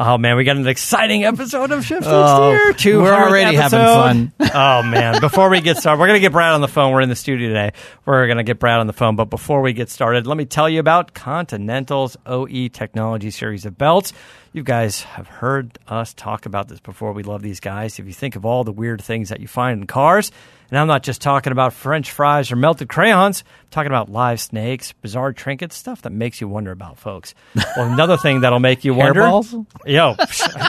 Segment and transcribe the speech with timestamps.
[0.00, 2.94] Oh man, we got an exciting episode of Shift Oh, Steer.
[3.00, 4.32] 200th we're already having fun.
[4.54, 6.92] oh man, before we get started, we're gonna get Brad on the phone.
[6.92, 7.72] We're in the studio today.
[8.06, 10.68] We're gonna get Brad on the phone, but before we get started, let me tell
[10.68, 14.12] you about Continental's OE Technology series of belts.
[14.52, 17.12] You guys have heard us talk about this before.
[17.12, 17.98] We love these guys.
[17.98, 20.30] If you think of all the weird things that you find in cars,
[20.70, 23.42] and I'm not just talking about French fries or melted crayons.
[23.46, 27.34] I'm talking about live snakes, bizarre trinkets, stuff that makes you wonder about, folks.
[27.76, 29.22] Well, another thing that'll make you wonder.
[29.22, 29.66] Hairballs?
[29.86, 30.14] Yo,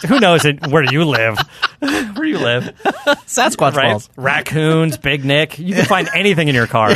[0.08, 0.68] who knows it?
[0.68, 1.38] Where do you live?
[1.80, 2.64] Where do you live?
[3.26, 3.92] Sasquatch Right?
[3.92, 4.10] balls.
[4.16, 5.60] Raccoons, Big Nick.
[5.60, 6.92] You can find anything in your car.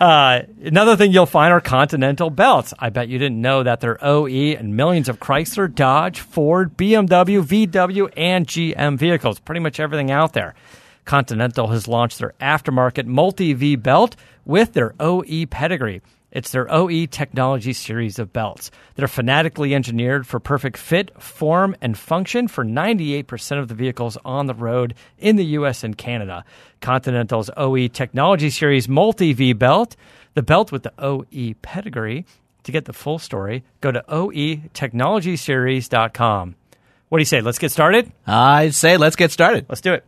[0.00, 2.72] Uh, another thing you'll find are Continental belts.
[2.78, 7.42] I bet you didn't know that they're OE and millions of Chrysler, Dodge, Ford, BMW,
[7.66, 9.38] VW, and GM vehicles.
[9.40, 10.54] Pretty much everything out there.
[11.04, 16.02] Continental has launched their aftermarket multi V belt with their OE pedigree.
[16.30, 18.70] It's their OE technology series of belts.
[18.94, 24.46] They're fanatically engineered for perfect fit, form, and function for 98% of the vehicles on
[24.46, 26.46] the road in the US and Canada.
[26.80, 29.94] Continental's OE technology series multi V belt,
[30.34, 32.24] the belt with the OE pedigree.
[32.64, 36.54] To get the full story, go to oetechnologyseries.com.
[37.08, 37.40] What do you say?
[37.40, 38.12] Let's get started?
[38.26, 39.66] I say, let's get started.
[39.68, 40.04] Let's do it.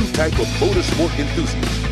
[0.00, 1.86] New type of motorsport enthusiast.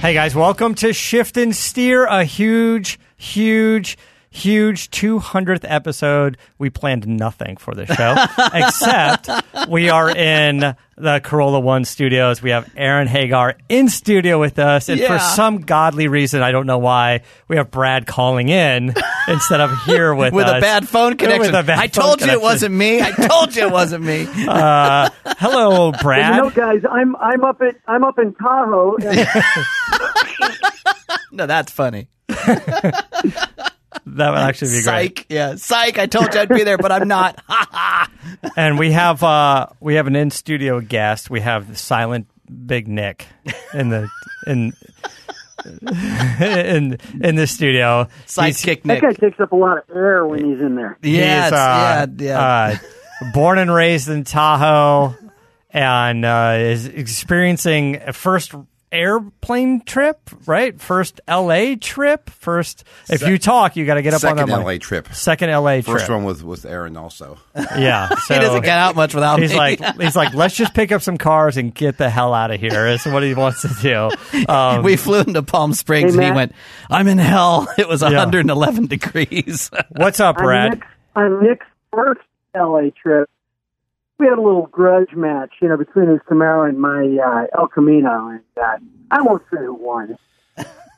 [0.00, 3.96] Hey guys, welcome to Shift and Steer, a huge, huge,
[4.38, 6.38] huge 200th episode.
[6.58, 8.14] We planned nothing for this show,
[8.54, 9.28] except
[9.68, 12.40] we are in the Carolla One studios.
[12.40, 14.88] We have Aaron Hagar in studio with us.
[14.88, 18.94] And for some godly reason, I don't know why, we have Brad calling in
[19.28, 21.52] instead of here with With a bad phone connection.
[21.52, 23.00] Bad I phone told you it wasn't me.
[23.00, 24.26] I told you it wasn't me.
[24.48, 26.36] Uh, hello, Brad.
[26.36, 28.96] You know, guys, I'm I'm up at I'm up in Tahoe.
[28.96, 29.28] And
[31.32, 32.08] no, that's funny.
[34.16, 35.18] That would actually be great.
[35.18, 35.26] Psych.
[35.28, 35.54] Yeah.
[35.56, 35.98] Psych.
[35.98, 37.40] I told you I'd be there, but I'm not.
[37.48, 38.10] Ha ha.
[38.56, 41.30] and we have uh we have an in studio guest.
[41.30, 42.28] We have the silent
[42.66, 43.26] Big Nick
[43.74, 44.08] in the
[44.46, 44.72] in
[45.90, 48.04] in in the studio.
[48.04, 50.98] He's- Sidekick that guy takes up a lot of air when he's in there.
[51.02, 51.46] Yes.
[51.46, 52.28] he's, uh, yeah.
[52.28, 52.76] Yeah.
[53.22, 55.14] uh, born and raised in Tahoe,
[55.70, 58.54] and uh, is experiencing a first
[58.92, 60.18] airplane trip.
[60.46, 61.76] Right, first L.A.
[61.76, 62.30] trip.
[62.30, 64.58] First, if you talk, you got to get up Second on that.
[64.58, 64.82] LA mic.
[64.82, 65.08] trip.
[65.14, 65.82] Second L.A.
[65.82, 66.16] First trip.
[66.16, 67.38] one with with Aaron also.
[67.76, 69.56] Yeah, so he doesn't get out much without He's me.
[69.56, 72.60] like, he's like, let's just pick up some cars and get the hell out of
[72.60, 72.86] here.
[72.86, 74.10] Is what he wants to do.
[74.48, 76.52] Um, we flew into Palm Springs Hey, and he went,
[76.90, 77.68] I'm in hell.
[77.76, 79.70] It was 111 degrees.
[79.90, 80.70] what's up, On Brad?
[80.74, 82.20] Nick's, on Nick's first
[82.54, 83.28] LA trip,
[84.18, 87.68] we had a little grudge match, you know, between his Camaro and my uh, El
[87.68, 88.76] Camino, and uh,
[89.10, 90.16] I won't say who won.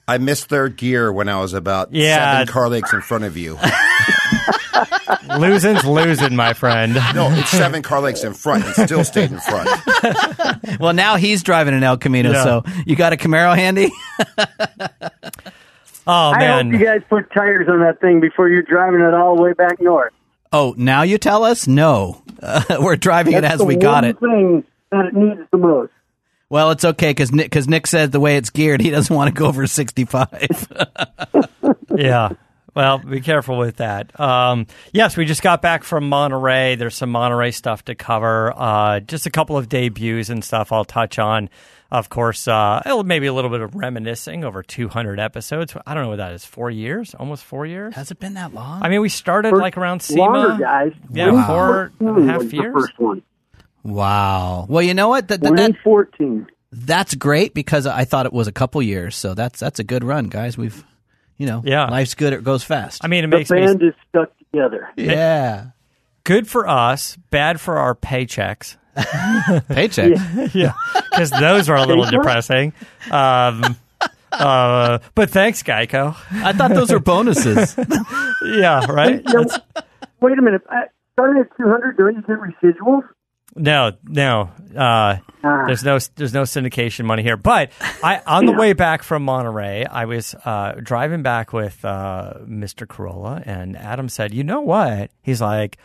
[0.09, 2.33] I missed third gear when I was about Yeah.
[2.39, 3.57] seven car lengths in front of you.
[5.39, 6.95] Losing's losing, my friend.
[7.15, 9.69] No, it's seven car lengths in front and still stayed in front.
[10.81, 12.43] well, now he's driving an El Camino, Yeah.
[12.43, 13.91] so you got a Camaro handy?
[16.07, 19.13] Oh I man, hope you guys put tires on that thing before you're driving it
[19.15, 20.13] all the way back north.
[20.53, 21.66] Oh, now you tell us?
[21.66, 22.22] No.
[22.43, 24.19] Uh, we're driving it as the we got one it.
[24.21, 25.93] Thing that it needs the most.
[26.49, 29.28] Well, it's okay because Nick, 'cause Nick said the way it's geared, he doesn't want
[29.28, 30.69] to go over 65.
[31.97, 32.30] yeah.
[32.75, 34.19] Well, be careful with that.
[34.19, 36.77] Um, yes, we just got back from Monterey.
[36.77, 38.53] There's some Monterey stuff to cover.
[38.57, 41.51] Uh, just a couple of debuts and stuff I'll touch on.
[41.92, 45.75] Of course, uh, maybe a little bit of reminiscing over 200 episodes.
[45.87, 46.45] I don't know what that is.
[46.45, 47.15] Four years?
[47.16, 47.95] Almost four years?
[47.97, 48.81] Has it been that long?
[48.83, 50.21] I mean, we started First- like around SEMA.
[50.21, 50.92] Longer, guys.
[51.10, 51.47] Yeah, Wow.
[51.48, 52.72] four and a half was the years.
[52.75, 53.22] first one.
[53.83, 54.66] wow.
[54.69, 55.28] Well, you know what?
[55.28, 56.47] That, that, that, 2014.
[56.72, 59.16] that's great because I thought it was a couple years.
[59.16, 60.57] So that's that's a good run, guys.
[60.57, 60.84] We've,
[61.39, 61.87] you know, Yeah.
[61.87, 62.33] life's good.
[62.33, 63.04] It goes fast.
[63.04, 64.89] I mean, it The makes me band is stuck together.
[64.97, 65.71] yeah.
[66.25, 68.77] good for us, bad for our paychecks
[69.69, 70.13] Paycheck.
[70.54, 70.72] yeah,
[71.10, 72.72] because those are a little depressing.
[73.10, 73.77] Um,
[74.33, 76.16] uh, but thanks, Geico.
[76.31, 77.77] I thought those were bonuses.
[78.42, 79.22] Yeah, right.
[79.27, 79.45] You know,
[80.22, 80.63] wait a minute.
[80.71, 83.03] I, starting at 200, don't you get residuals?
[83.54, 84.51] No, no.
[84.75, 85.65] Uh, Ah.
[85.66, 87.37] there's no there's no syndication money here.
[87.37, 87.71] But
[88.03, 92.87] I on the way back from Monterey, I was uh, driving back with uh, Mr.
[92.87, 95.77] Carolla, and Adam said, "You know what?" He's like,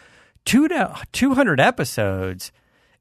[0.45, 2.51] two to, 200 episodes.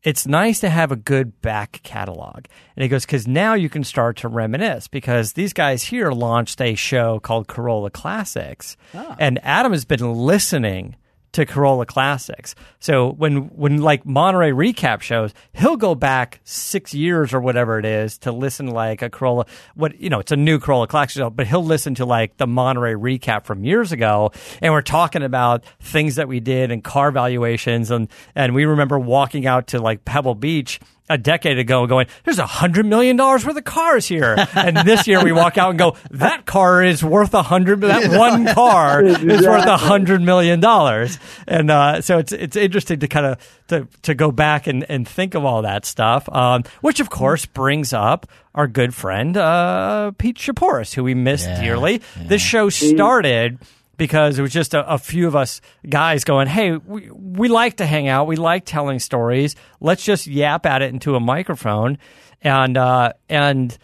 [0.04, 2.44] It's nice to have a good back catalog.
[2.76, 6.60] And he goes, because now you can start to reminisce because these guys here launched
[6.60, 8.76] a show called Carolla Classics.
[8.92, 9.16] Ah.
[9.18, 10.96] And Adam has been listening
[11.34, 12.54] to Carolla Classics.
[12.78, 17.84] So when when like Monterey recap shows, he'll go back six years or whatever it
[17.84, 19.46] is to listen like a Carolla.
[19.74, 22.46] What you know, it's a new Carolla Classics show, but he'll listen to like the
[22.46, 24.30] Monterey recap from years ago,
[24.62, 28.98] and we're talking about things that we did and car valuations, and and we remember
[28.98, 33.44] walking out to like Pebble Beach a decade ago going, there's a hundred million dollars
[33.44, 34.36] worth of cars here.
[34.54, 38.16] And this year we walk out and go, that car is worth a hundred, that
[38.18, 41.18] one car is worth a hundred million dollars.
[41.46, 45.06] And, uh, so it's, it's interesting to kind of, to, to go back and, and
[45.06, 46.28] think of all that stuff.
[46.30, 51.46] Um, which of course brings up our good friend, uh, Pete Chapouris, who we missed
[51.48, 52.02] Yeah, dearly.
[52.16, 53.58] This show started,
[53.96, 57.76] because it was just a, a few of us guys going, "Hey, we we like
[57.78, 58.26] to hang out.
[58.26, 59.56] We like telling stories.
[59.80, 61.98] Let's just yap at it into a microphone."
[62.42, 63.76] And uh, and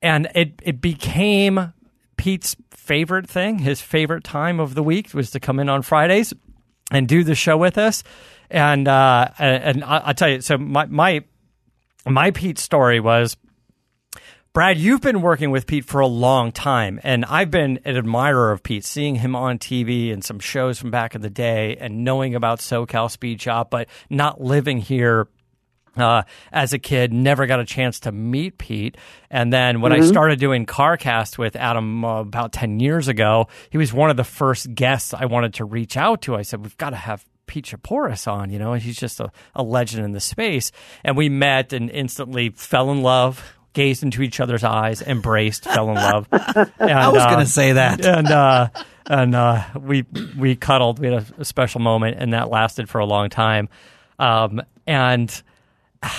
[0.00, 1.72] and it it became
[2.16, 3.58] Pete's favorite thing.
[3.60, 6.34] His favorite time of the week was to come in on Fridays
[6.90, 8.02] and do the show with us.
[8.50, 11.24] And uh, and, and I, I'll tell you, so my my
[12.06, 13.36] my Pete story was
[14.54, 18.52] Brad, you've been working with Pete for a long time, and I've been an admirer
[18.52, 22.04] of Pete, seeing him on TV and some shows from back in the day, and
[22.04, 25.28] knowing about SoCal Speed Shop, but not living here
[25.96, 28.98] uh, as a kid, never got a chance to meet Pete.
[29.30, 33.78] And then when I started doing CarCast with Adam uh, about 10 years ago, he
[33.78, 36.36] was one of the first guests I wanted to reach out to.
[36.36, 39.62] I said, We've got to have Pete Chapouris on, you know, he's just a, a
[39.62, 40.72] legend in the space.
[41.04, 43.56] And we met and instantly fell in love.
[43.72, 46.28] Gazed into each other's eyes, embraced, fell in love.
[46.30, 48.04] And, I was uh, going to say that.
[48.04, 48.68] and uh,
[49.06, 50.04] and uh, we
[50.36, 50.98] we cuddled.
[50.98, 53.68] We had a, a special moment, and that lasted for a long time.
[54.18, 55.42] Um, and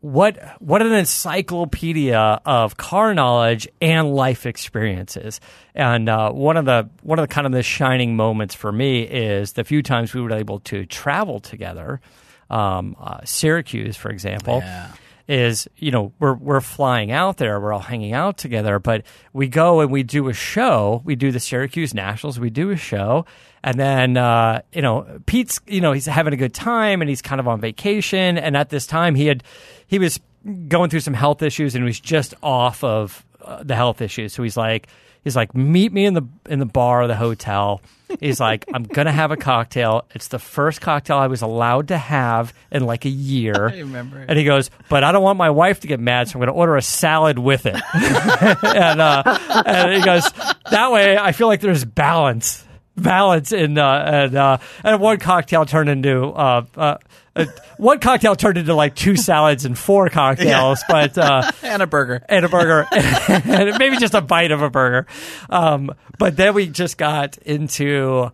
[0.00, 5.40] what what an encyclopedia of car knowledge and life experiences.
[5.74, 9.02] And uh, one of the one of the kind of the shining moments for me
[9.02, 12.00] is the few times we were able to travel together.
[12.48, 14.92] Um, uh, Syracuse, for example Yeah.
[15.28, 17.60] Is you know we're we're flying out there.
[17.60, 18.78] We're all hanging out together.
[18.78, 19.02] But
[19.32, 21.02] we go and we do a show.
[21.04, 22.38] We do the Syracuse Nationals.
[22.38, 23.26] We do a show.
[23.62, 27.22] And then uh, you know Pete's you know he's having a good time and he's
[27.22, 28.38] kind of on vacation.
[28.38, 29.42] And at this time he had
[29.86, 30.20] he was
[30.68, 34.32] going through some health issues and he was just off of uh, the health issues.
[34.32, 34.88] So he's like
[35.24, 37.80] he's like meet me in the in the bar of the hotel
[38.20, 40.04] he's like i'm gonna have a cocktail.
[40.14, 43.68] It's the first cocktail i was allowed to have in like a year.
[43.68, 44.26] I remember it.
[44.28, 46.52] and he goes but i don't want my wife to get mad so i'm gonna
[46.52, 47.76] order a salad with it.
[48.62, 49.22] And uh
[49.66, 50.24] and he goes
[50.70, 52.64] that way i feel like there's balance
[52.96, 56.96] balance in uh and uh and one cocktail turned into uh uh
[57.36, 57.44] uh,
[57.76, 62.24] one cocktail turned into like two salads and four cocktails, but uh, And a burger.
[62.30, 65.06] and a burger, and maybe just a bite of a burger.
[65.50, 68.30] Um, but then we just got into.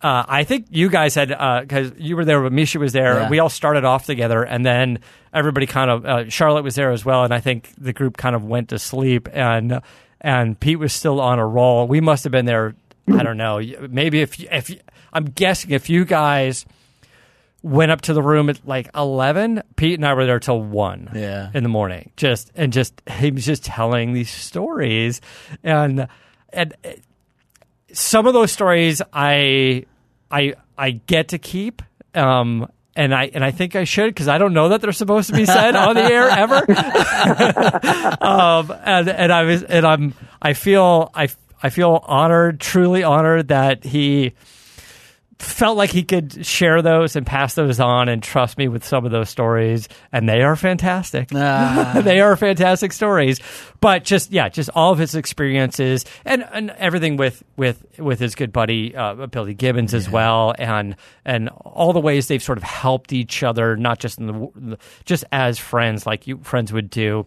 [0.00, 1.28] Uh, I think you guys had
[1.60, 3.20] because you were there, but Misha was there.
[3.20, 3.28] Yeah.
[3.28, 5.00] We all started off together, and then
[5.34, 8.34] everybody kind of uh, Charlotte was there as well, and I think the group kind
[8.34, 9.82] of went to sleep, and
[10.22, 11.86] and Pete was still on a roll.
[11.86, 12.74] We must have been there.
[13.12, 13.60] I don't know.
[13.90, 14.70] Maybe if if
[15.12, 16.64] I'm guessing if you guys
[17.62, 21.10] went up to the room at like 11 pete and i were there till 1
[21.12, 21.50] Yeah.
[21.52, 25.20] in the morning just and just he was just telling these stories
[25.64, 26.06] and
[26.52, 26.90] and uh,
[27.92, 29.84] some of those stories i
[30.30, 31.82] i i get to keep
[32.14, 35.28] um and I and I think I should because I don't know that they're supposed
[35.30, 36.56] to be said on the air ever.
[38.20, 41.28] um, and and I was and I'm I feel I
[41.62, 44.34] I feel honored, truly honored that he
[45.38, 49.04] felt like he could share those and pass those on and trust me with some
[49.04, 49.88] of those stories.
[50.12, 51.28] And they are fantastic.
[51.34, 52.00] Ah.
[52.04, 53.38] they are fantastic stories.
[53.80, 58.34] But just yeah just all of his experiences and, and everything with with with his
[58.34, 60.54] good buddy uh, billy gibbons as well.
[60.58, 64.78] And and all the ways they've sort of helped each other not just in the
[65.04, 67.26] just as friends like you friends would do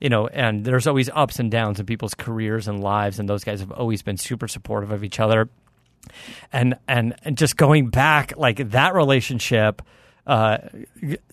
[0.00, 3.44] you know, and there's always ups and downs in people's careers and lives, and those
[3.44, 5.48] guys have always been super supportive of each other.
[6.52, 9.82] And and and just going back like that relationship
[10.26, 10.58] uh,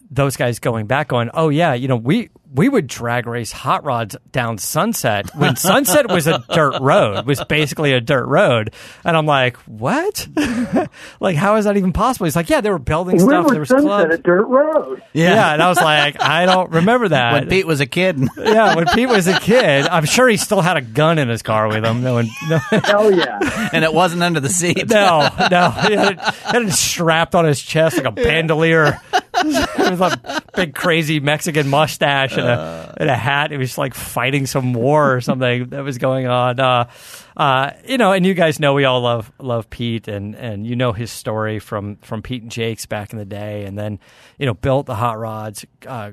[0.09, 3.83] those guys going back, going, "Oh yeah, you know, we we would drag race hot
[3.83, 8.73] rods down Sunset when Sunset was a dirt road, was basically a dirt road."
[9.05, 10.27] And I'm like, "What?
[11.19, 13.47] like, how is that even possible?" He's like, "Yeah, they were building When stuff.
[13.47, 15.03] There was was Sunset clubs." a dirt road?
[15.13, 15.53] Yeah.
[15.53, 17.33] and I was like, I don't remember that.
[17.33, 18.19] when Pete was a kid.
[18.37, 21.41] yeah, when Pete was a kid, I'm sure he still had a gun in his
[21.41, 22.03] car with him.
[22.03, 23.69] No, one- no, Hell yeah!
[23.71, 24.89] and it wasn't under the seat.
[24.89, 25.69] no, no.
[25.71, 28.99] He had, it, had it strapped on his chest like a bandolier
[29.43, 33.51] with a big crazy Mexican mustache and a, and a hat.
[33.51, 36.59] It was like fighting some war or something that was going on.
[36.59, 36.89] Uh,
[37.35, 40.75] uh, you know, and you guys know we all love love Pete, and, and you
[40.75, 43.99] know his story from from Pete and Jake's back in the day, and then
[44.37, 46.11] you know built the hot rods, uh,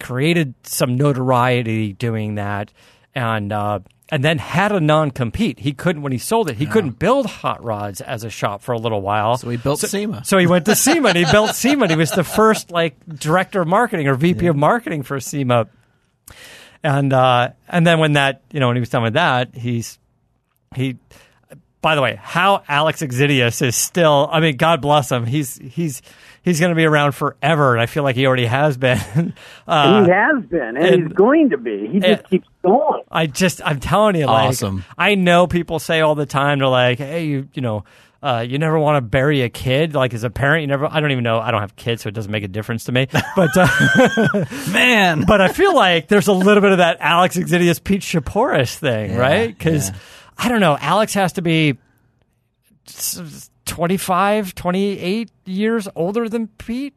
[0.00, 2.72] created some notoriety doing that,
[3.14, 5.58] and uh, and then had a non compete.
[5.58, 6.56] He couldn't when he sold it.
[6.56, 9.36] He couldn't build hot rods as a shop for a little while.
[9.36, 10.24] So he built SEMA.
[10.24, 11.84] So he went to SEMA and he built SEMA.
[11.84, 15.68] And he was the first like director of marketing or VP of marketing for SEMA.
[16.82, 19.98] And uh, and then when that you know when he was done with that, he's
[20.74, 20.96] he.
[21.80, 24.28] By the way, how Alex Xydias is still.
[24.32, 25.26] I mean, God bless him.
[25.26, 26.02] He's he's
[26.48, 29.34] he's going to be around forever, and I feel like he already has been.
[29.68, 31.86] uh, he has been, and, and- he's going to be.
[31.88, 33.02] He just keeps going.
[33.10, 34.84] I just, I'm telling you, like, Awesome.
[34.96, 37.84] I know people say all the time, they're like, hey, you, you know,
[38.22, 39.94] uh, you never want to bury a kid.
[39.94, 42.08] Like, as a parent, you never, I don't even know, I don't have kids, so
[42.08, 43.06] it doesn't make a difference to me.
[43.36, 45.24] But, uh, Man.
[45.24, 49.12] but I feel like there's a little bit of that Alex Xydias, Pete Chapouris thing,
[49.12, 49.46] Yeah, right?
[49.56, 49.96] Because, yeah.
[50.36, 51.78] I don't know, Alex has to be
[52.88, 56.94] s- 25, 28 years older than Pete.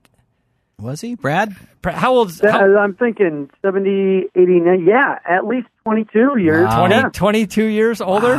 [0.80, 1.16] was he?
[1.16, 1.56] Brad?
[1.84, 2.30] How old?
[2.32, 4.86] That- How, I'm thinking 70, 89.
[4.88, 6.66] Yeah, at least 22 years.
[6.66, 6.80] Wow.
[6.88, 7.10] 20, Yeah.
[7.14, 8.36] 22 years older,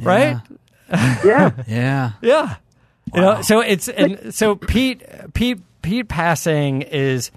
[0.00, 0.36] right?
[0.90, 1.50] yeah.
[1.66, 2.12] Yeah.
[2.22, 2.54] Yeah.
[3.14, 5.02] You know, so it's and so Pete
[5.34, 7.30] Pete Pete passing is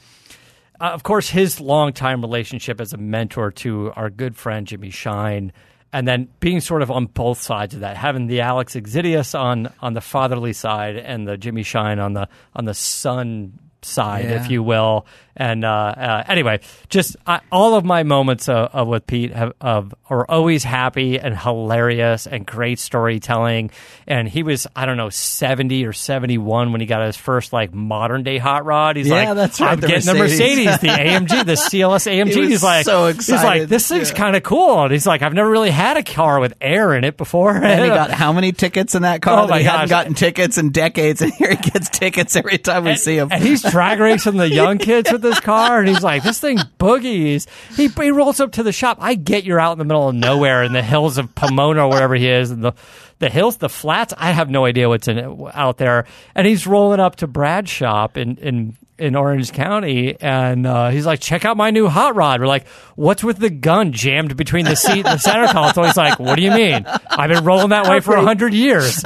[0.79, 5.51] uh, of course his longtime relationship as a mentor to our good friend Jimmy Shine
[5.95, 9.71] and then being sort of on both sides of that having the Alex Xydias on
[9.81, 14.43] on the fatherly side and the Jimmy Shine on the on the son side Yeah.
[14.43, 15.05] if you will
[15.37, 19.53] and uh, uh, anyway just I, all of my moments of, of with Pete have
[19.61, 23.71] of are always happy and hilarious and great storytelling
[24.07, 27.73] and he was I don't know 70 or 71 when he got his first like
[27.73, 30.79] modern day hot rod he's Yeah, like that's right, I'm the getting Mercedes." the Mercedes
[30.79, 33.33] the AMG the CLS AMG He he's like so excited.
[33.35, 34.17] he's like this thing's Yeah.
[34.17, 37.03] kind of cool and he's like I've never really had a car with air in
[37.03, 39.39] it before And he got how many tickets in that car?
[39.43, 42.57] Oh that my he hadn't gotten tickets in decades, and here he gets tickets every
[42.57, 43.29] time we and, see him.
[43.31, 46.57] and he's drag racing the young kids with this car, and he's like, "This thing
[46.79, 48.97] boogies." He he rolls up to the shop.
[49.01, 51.89] I get you're out in the middle of nowhere in the hills of Pomona, or
[51.89, 52.73] wherever he is, and the
[53.19, 54.13] the hills, the flats.
[54.17, 55.19] I have no idea what's in
[55.53, 56.05] out there.
[56.35, 58.77] And he's rolling up to Brad's shop in in.
[58.97, 62.65] In Orange County, and uh, he's like, "Check out my new hot rod." We're like,
[62.95, 66.37] "What's with the gun jammed between the seat and the center console?" He's like, "What
[66.37, 66.85] do you mean?
[67.09, 69.03] I've been rolling that way for hundred years."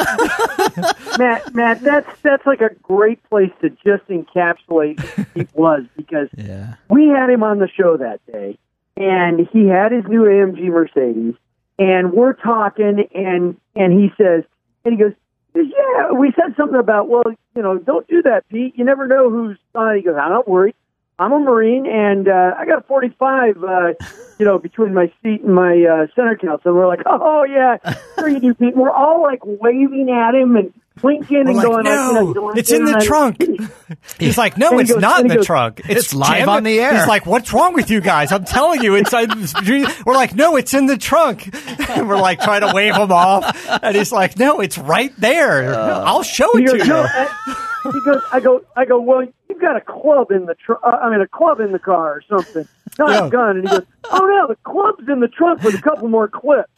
[1.17, 4.99] Matt, Matt, that's that's like a great place to just encapsulate
[5.33, 6.75] he was because yeah.
[6.89, 8.57] we had him on the show that day,
[8.97, 11.35] and he had his new AMG Mercedes,
[11.77, 14.43] and we're talking, and and he says,
[14.85, 15.13] and he goes,
[15.55, 17.23] yeah, we said something about, well,
[17.55, 18.77] you know, don't do that, Pete.
[18.77, 19.95] You never know who's on.
[19.95, 20.75] He goes, I'm not worried.
[21.19, 23.93] I'm a Marine, and uh, I got a 45, uh,
[24.39, 26.71] you know, between my seat and my uh, center console.
[26.71, 27.77] And we're like, oh yeah,
[28.17, 28.75] sure you do, Pete.
[28.75, 32.12] We're all like waving at him and blinking and We're like, going, like, you know,
[32.24, 33.01] no, going it's in the down.
[33.01, 33.38] trunk.
[34.19, 35.81] He's like, no, it's goes- not in the goes- trunk.
[35.88, 36.98] It's live on the air.
[36.98, 38.31] He's like, what's wrong with you guys?
[38.31, 39.13] I'm telling you, it's.
[39.13, 41.55] We're like, no, it's in the trunk.
[41.89, 45.74] And we're like trying to wave him off, and he's like, no, it's right there.
[45.75, 46.86] I'll show it to you.
[46.86, 50.53] no, I- he goes, I go, I go, well, you've got a club in the
[50.53, 50.81] trunk.
[50.84, 52.67] Uh, I mean, a club in the car or something,
[53.00, 53.25] not Yeah.
[53.25, 53.58] a gun.
[53.58, 56.70] And he goes, oh no, the club's in the trunk with a couple more clips.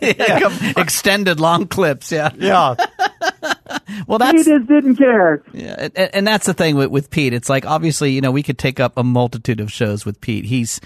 [0.00, 0.40] yeah.
[0.40, 2.12] come- Extended long clips.
[2.12, 2.30] Yeah.
[2.36, 2.74] yeah,
[4.06, 5.42] Well, he that's just didn't care.
[5.52, 7.32] Yeah, and, and that's the thing with, with Pete.
[7.32, 10.44] It's like obviously, you know, we could take up a multitude of shows with Pete.
[10.44, 10.80] He's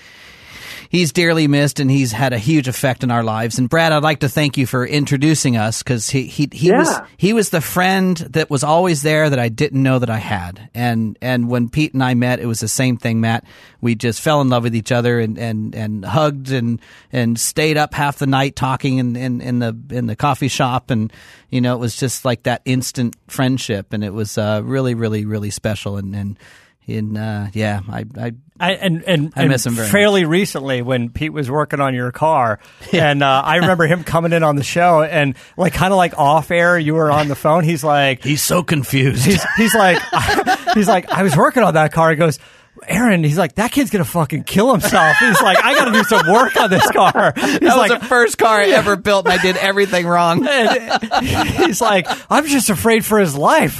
[0.92, 3.58] he's dearly missed, and he's had a huge effect in our lives.
[3.58, 7.00] And Brad, I'd like to thank you for introducing us because he he he was
[7.16, 10.70] he was the friend that was always there that I didn't know that I had.
[10.74, 13.44] And and when Pete and I met, it was the same thing, Matt.
[13.80, 16.80] We just fell in love with each other and and, and hugged and
[17.10, 20.90] and stayed up half the night talking in, in, in the in the coffee shop
[20.90, 21.12] and
[21.48, 25.24] you know it was just like that instant friendship and it was uh, really really
[25.24, 26.38] really special and and
[26.86, 30.82] And uh, yeah, I, I I, and and, I and miss him very fairly recently
[30.82, 32.60] when Pete was working on your car,
[32.92, 36.16] and uh, I remember him coming in on the show and like kind of like
[36.16, 37.64] off air, you were on the phone.
[37.64, 39.24] He's like, he's so confused.
[39.24, 40.00] he's he's like
[40.74, 42.10] he's like I was working on that car.
[42.10, 42.38] He goes.
[42.86, 45.16] Aaron, he's like that kid's gonna fucking kill himself.
[45.18, 47.32] He's like, I got to do some work on this car.
[47.36, 50.44] He's that like, was the first car I ever built, and I did everything wrong.
[51.22, 53.78] he's like, I'm just afraid for his life.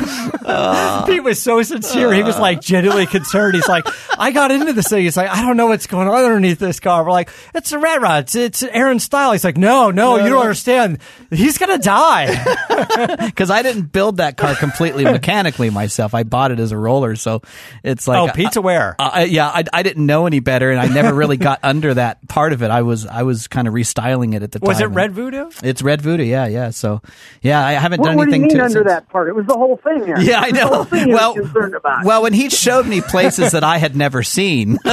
[1.06, 2.12] Pete was so sincere.
[2.12, 3.54] He was like genuinely concerned.
[3.54, 3.85] He's like,
[4.18, 5.04] I got into this thing.
[5.04, 7.04] He's like, I don't know what's going on underneath this car.
[7.04, 8.25] We're like, it's a rat rod.
[8.25, 9.32] It's, it's Aaron's style.
[9.32, 10.99] He's like, no, no, you don't understand.
[11.30, 12.26] He's gonna die.
[13.26, 16.14] because I didn't build that car completely mechanically myself.
[16.14, 17.42] I bought it as a roller, so
[17.82, 18.91] it's like oh, Pete's aware.
[18.99, 22.26] Uh, yeah, I, I didn't know any better, and I never really got under that
[22.28, 22.70] part of it.
[22.70, 24.90] I was I was kind of restyling it at the Was time.
[24.90, 25.50] Was it Red Voodoo?
[25.62, 26.70] It's Red Voodoo, yeah, yeah.
[26.70, 27.00] So
[27.42, 28.87] yeah, I haven't What, done what do you anything mean to it under since.
[28.88, 29.28] that part?
[29.28, 30.20] It was the whole thing there.
[30.20, 30.68] Yeah, I The know.
[30.68, 32.04] whole thing Well, concerned about.
[32.04, 34.78] well, when he showed me places that I had never seen,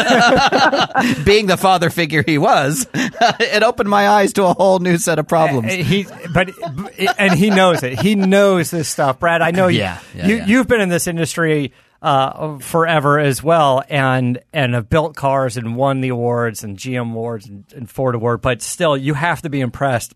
[1.24, 5.20] being the father figure he was, it opened my eyes to a whole new set
[5.20, 5.72] of problems.
[5.72, 6.52] Uh, He, but
[7.18, 8.00] and he knows it.
[8.00, 9.42] He knows this stuff, Brad.
[9.42, 9.80] I know you.
[9.80, 10.46] Yeah, yeah, you yeah.
[10.46, 15.76] you've been in this industry uh, forever as well, and and have built cars and
[15.76, 18.42] won the awards and GM awards and, and Ford award.
[18.42, 20.14] But still, you have to be impressed.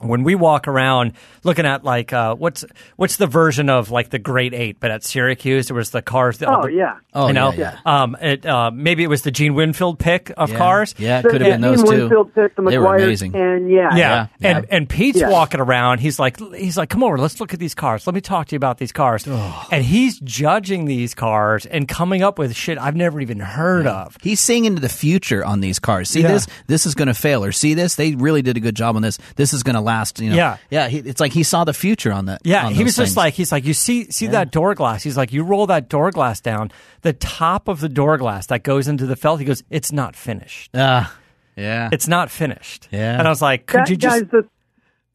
[0.00, 1.12] When we walk around
[1.44, 2.64] looking at like uh, what's
[2.96, 6.38] what's the version of like the Great Eight, but at Syracuse there was the cars.
[6.38, 6.96] that- oh yeah.
[7.12, 10.50] Oh, you know, yeah, um, it uh, maybe it was the Gene Winfield pick of
[10.50, 10.58] yeah.
[10.58, 10.94] cars.
[10.96, 11.98] Yeah, it could have been those Dean two.
[12.02, 13.34] Winfield picked the They were amazing.
[13.34, 14.26] And yeah, Yeah.
[14.40, 14.76] Yeah, And yeah.
[14.76, 15.28] and Pete's Yeah.
[15.30, 15.98] walking around.
[15.98, 18.06] He's like he's like, come over, let's look at these cars.
[18.06, 19.26] Let me talk to you about these cars.
[19.26, 24.16] And he's judging these cars and coming up with shit I've never even heard of.
[24.22, 26.08] He's seeing into the future on these cars.
[26.10, 26.28] See Yeah.
[26.28, 26.46] this?
[26.68, 27.44] This is going to fail.
[27.44, 27.96] Or see this?
[27.96, 29.18] They really did a good job on this.
[29.36, 30.20] This is going to last.
[30.20, 30.36] You know?
[30.36, 30.56] Yeah.
[30.70, 30.88] yeah.
[30.88, 32.40] He, it's like he saw the future on that.
[32.44, 35.02] Yeah, on he those was just like he's like you see see that door glass.
[35.02, 36.70] He's like you roll that door glass down,
[37.02, 39.40] the top of the door glass that goes into the felt.
[39.40, 40.70] He goes, it's not finished.
[40.74, 41.14] ah,
[41.56, 41.88] yeah.
[41.92, 42.88] It's not finished.
[42.90, 43.18] Yeah.
[43.18, 44.20] and I was like, could That- you just?
[44.22, 44.48] guys, the,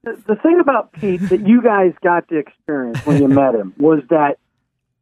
[0.03, 3.73] the the thing about Pete that you guys got to experience when you met him
[3.77, 4.37] was that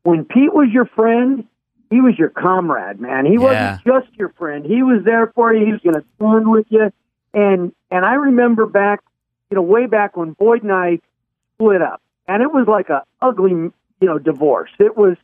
[0.04, 1.46] when Pete was your friend,
[1.90, 3.26] he was your comrade, man.
[3.26, 3.40] He Yeah.
[3.80, 4.66] wasn't just your friend.
[4.66, 5.66] He was there for you.
[5.66, 6.92] He was going to stand with you.
[7.34, 9.00] And and I remember back,
[9.54, 11.00] you know, way back when Boyd and I
[11.54, 14.72] split up, and it was like a ugly, you know, divorce.
[14.80, 15.16] It was,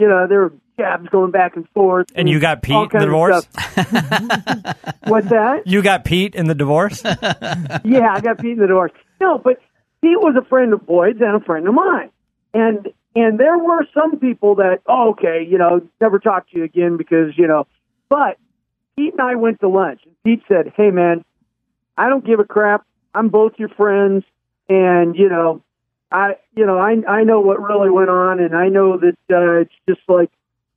[0.00, 2.08] you know, there were jabs going back and forth.
[2.16, 3.46] And you got Pete in the divorce?
[5.04, 5.62] What's that?
[5.66, 7.00] You got Pete in the divorce.
[7.04, 8.90] yeah, I got Pete in the door.
[9.20, 9.60] No, but
[10.02, 12.10] Pete was a friend of Boyd's and a friend of mine.
[12.54, 16.64] And and there were some people that, oh, okay, you know, never talk to you
[16.64, 17.68] again because, you know,
[18.08, 18.36] but
[18.96, 20.00] Pete and I went to lunch.
[20.04, 21.24] And Pete said, Hey man,
[21.96, 22.84] I don't give a crap.
[23.16, 24.24] I'm both your friends
[24.68, 25.62] and, you know,
[26.10, 29.60] I you know, I I know what really went on and I know that uh,
[29.62, 30.30] it's just like,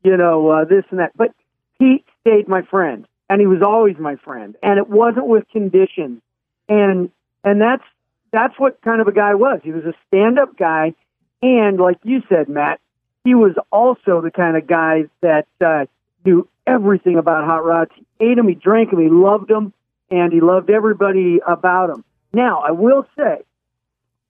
[0.04, 1.12] you know, uh, this and that.
[1.16, 1.32] But
[1.78, 4.56] Pete stayed my friend and he was always my friend.
[4.64, 6.22] And it wasn't with conditions
[6.70, 7.10] and
[7.44, 7.84] and that's
[8.32, 9.60] that's what kind of a guy was.
[9.64, 10.94] He was a stand-up guy,
[11.42, 12.80] and like you said, Matt,
[13.24, 15.86] he was also the kind of guy that uh,
[16.24, 17.92] knew everything about hot rods.
[17.96, 19.74] He ate them, he drank them, he loved them,
[20.12, 22.06] and he loved everybody about them.
[22.34, 23.40] Now, I will say,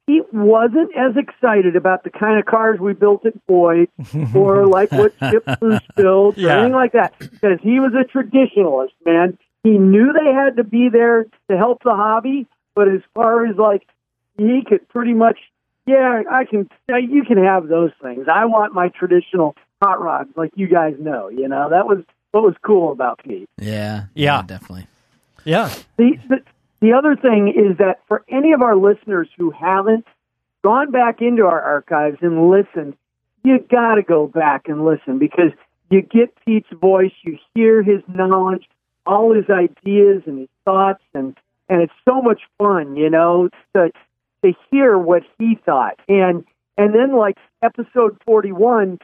[0.07, 3.89] he wasn't as excited about the kind of cars we built at Boyd,
[4.33, 6.53] or like what Chip Foose built, or Yeah.
[6.59, 9.37] anything like that, because he was a traditionalist, man.
[9.63, 13.57] He knew they had to be there to help the hobby, but as far as
[13.57, 13.85] like
[14.37, 15.37] he could pretty much,
[15.85, 16.69] yeah, I can.
[16.87, 18.27] You can have those things.
[18.33, 21.27] I want my traditional hot rods, like you guys know.
[21.29, 23.49] You know that was what was cool about Pete.
[23.59, 24.43] yeah, Yeah.
[24.43, 24.87] definitely.
[25.43, 26.37] yeah, The, the
[26.81, 30.05] the other thing is that for any of our listeners who haven't
[30.63, 32.95] gone back into our archives and listened,
[33.43, 35.51] you got to go back and listen because
[35.89, 38.69] you get Pete's voice, you hear his knowledge,
[39.05, 41.35] all his ideas and his thoughts, and
[41.67, 43.91] and it's so much fun, you know, to
[44.43, 45.99] to hear what he thought.
[46.07, 46.45] And
[46.77, 48.99] and then like episode forty one,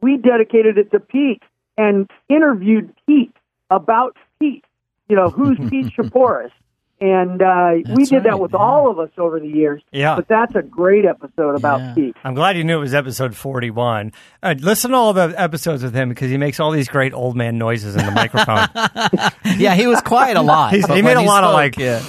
[0.00, 1.42] we dedicated it to Pete
[1.76, 3.34] and interviewed Pete
[3.70, 4.64] about Pete.
[5.08, 6.52] You know, who's Pete Chapouris?
[7.00, 8.58] And uh, we That's did that with yeah.
[8.58, 9.82] all of us over the years.
[9.92, 10.16] Yeah.
[10.16, 11.94] But that's a great episode about Yeah.
[11.94, 12.16] Pete.
[12.24, 14.12] I'm glad you knew it was episode 41.
[14.42, 17.36] Uh, listen to all the episodes with him because he makes all these great old
[17.36, 18.66] man noises in the microphone.
[19.58, 20.72] Yeah, he was quiet a lot.
[20.72, 22.02] He made a lot of, like, yeah.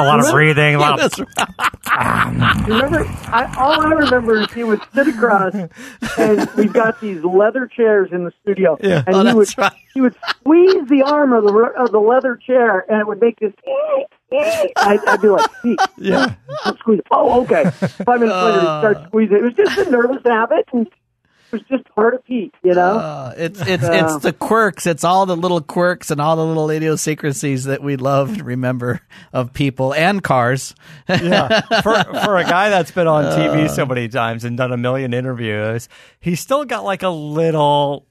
[0.00, 1.12] A lot of breathing, a lot of
[2.68, 5.54] Remember, I, all I remember is he would sit across,
[6.18, 9.02] and we've got these leather chairs in the studio, Yeah.
[9.06, 9.72] and Oh, he that's would right.
[9.94, 13.20] he would squeeze the arm of the re- of the leather chair, and it would
[13.20, 13.52] make this.
[14.32, 16.34] I'd, I'd be like, Pete, yeah.
[16.64, 17.00] don't squeeze.
[17.00, 17.64] it." Oh, okay.
[17.70, 19.06] Five minutes later, he'd start uh.
[19.08, 19.36] squeezing.
[19.36, 20.88] It was just a nervous habit, and
[21.52, 22.98] was just part of Pete, you know.
[22.98, 24.86] Uh, it's it's it's the quirks.
[24.86, 29.00] It's all the little quirks and all the little idiosyncrasies that we love and remember
[29.32, 30.74] of people and cars.
[31.08, 31.60] yeah.
[31.82, 35.12] For for a guy that's been on TV so many times and done a million
[35.14, 35.88] interviews,
[36.20, 38.06] he's still got like a little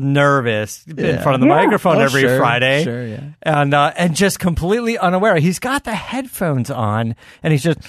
[0.00, 1.54] nervous in front of the Yeah.
[1.56, 2.84] microphone Oh, every sure, Friday.
[2.84, 3.20] sure, yeah.
[3.42, 5.36] And uh, and just completely unaware.
[5.38, 7.80] He's got the headphones on and he's just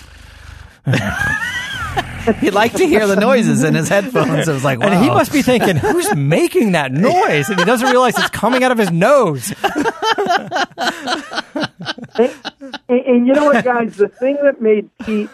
[2.40, 4.48] He'd like to hear the noises in his headphones.
[4.48, 4.88] It was like, wow.
[4.88, 7.50] and he must be thinking, who's making that noise?
[7.50, 9.54] And he doesn't realize it's coming out of his nose.
[12.18, 12.32] and,
[12.90, 13.96] and you know what, guys?
[13.96, 15.30] The thing that made Pete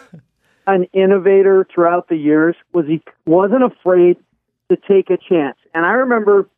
[0.66, 4.16] an innovator throughout the years was he wasn't afraid
[4.70, 5.56] to take a chance.
[5.74, 6.48] And I remember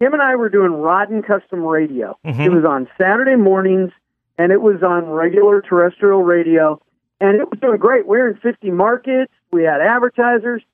[0.00, 2.18] him and I were doing Rodden Custom Radio.
[2.24, 2.40] Mm-hmm.
[2.40, 3.90] It was on Saturday mornings,
[4.36, 6.80] and it was on regular terrestrial radio,
[7.20, 8.06] and it was doing great.
[8.06, 9.32] We were in 50 markets.
[9.54, 10.64] We had advertisers,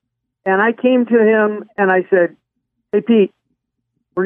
[0.46, 2.34] and I came to him and I said,
[2.92, 3.34] "Hey, Pete,
[4.14, 4.24] we're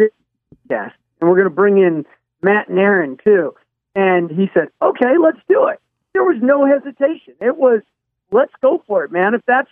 [0.69, 2.07] going and we're going to bring in
[2.41, 3.57] Matt and Aaron too."
[3.97, 5.81] And he said, "Okay, let's do it."
[6.13, 7.35] There was no hesitation.
[7.41, 7.81] It was,
[8.31, 9.35] "Let's go for it, man.
[9.35, 9.71] If that's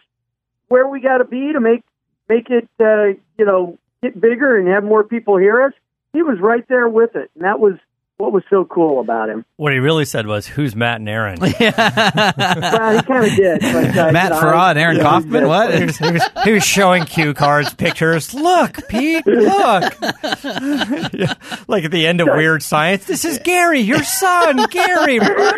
[0.66, 1.84] where we got to be to make
[2.28, 5.74] make it, uh, you know, get bigger and have more people hear us."
[6.12, 7.74] He was right there with it, and that was
[8.18, 9.44] what was so cool about him.
[9.56, 13.60] What he really said was, "Who's Matt and Aaron?" well, he kind of did.
[13.60, 15.48] But, uh, Matt you know, Farah I- and Aaron yeah, Kaufman.
[15.48, 15.74] What?
[15.74, 18.32] he, was, he was- he was showing cue cards, pictures.
[18.34, 19.94] Look, Pete, look.
[20.02, 21.34] Yeah,
[21.68, 25.18] Like at the end of Weird Science, this is Gary, your son, Gary.
[25.18, 25.52] Remember?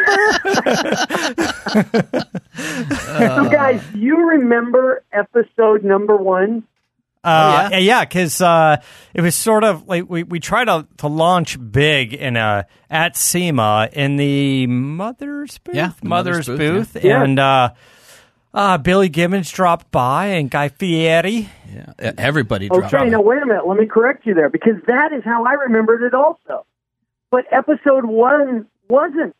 [2.54, 6.64] So, guys, you remember episode number one?
[7.24, 7.78] Uh, yeah?
[7.78, 8.76] yeah, because uh,
[9.14, 13.16] it was sort of like we, we tried to, to launch big in a at
[13.16, 17.22] SEMA in the mother's booth, Yeah, the mother's, Mother's booth, booth, yeah.
[17.22, 17.70] and uh,
[18.52, 21.48] uh, Billy Gibbons dropped by and Guy Fieri.
[21.72, 23.08] Yeah, everybody dropped Okay, by.
[23.08, 23.66] now wait a minute.
[23.66, 26.66] Let me correct you there because that is how I remembered it also.
[27.30, 29.34] But episode one wasn't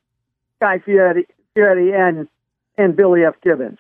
[0.61, 2.29] Guy Fieri, Fieri and
[2.77, 3.35] and Billy F.
[3.43, 3.79] Gibbons.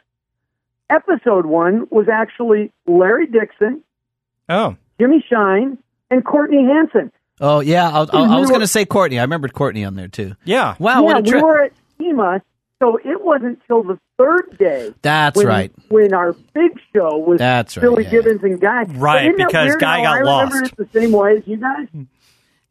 [0.91, 3.83] Episode one was actually Larry Dixon,
[4.49, 5.79] Oh, Jimmy Shine,
[6.11, 7.11] and Courtney Hansen.
[7.41, 9.19] Oh yeah, I, I, I was going to say Courtney.
[9.19, 10.35] I remembered Courtney on there too.
[10.45, 10.77] yeah.
[10.79, 12.43] Wow, yeah, what a we were at SEMA,
[12.83, 14.95] so it wasn't till the third day.
[15.03, 15.73] That's when, right.
[15.89, 18.11] When our big show was That's right, Billy yeah.
[18.11, 18.85] Gibbons and Guy.
[18.85, 20.73] Right, because weird Guy how got I remember lost.
[20.73, 21.89] it the same way as you guys.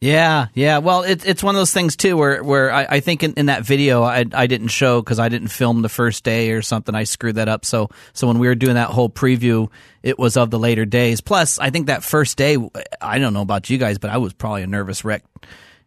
[0.03, 0.79] Yeah, yeah.
[0.79, 3.45] Well, it's it's one of those things too, where where I, I think in, in
[3.45, 6.93] that video I I didn't show because I didn't film the first day or something.
[6.93, 7.63] I screwed that up.
[7.63, 11.21] So so when we were doing that whole preview, it was of the later days.
[11.21, 12.57] Plus, I think that first day,
[12.99, 15.23] I don't know about you guys, but I was probably a nervous wreck.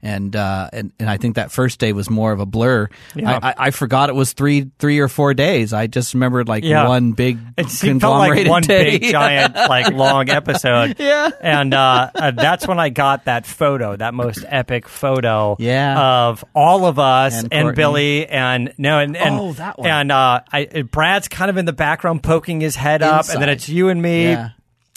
[0.06, 2.88] And uh, and and I think that first day was more of a blur.
[3.16, 3.40] Yeah.
[3.42, 5.72] I, I, I forgot it was three three or four days.
[5.72, 6.86] I just remembered like Yeah.
[6.86, 8.98] one big It felt like one day.
[9.00, 10.94] big giant like long episode.
[11.06, 11.30] Yeah.
[11.40, 15.56] and uh, uh, that's when I got that photo, that most epic photo.
[15.58, 16.28] Yeah.
[16.28, 19.88] of all of us And and, Billy and no and, and Oh, that one.
[19.90, 23.48] and uh, I, Brad's kind of in the background poking his head up, and then
[23.48, 24.24] it's you and me.
[24.26, 24.50] Yeah.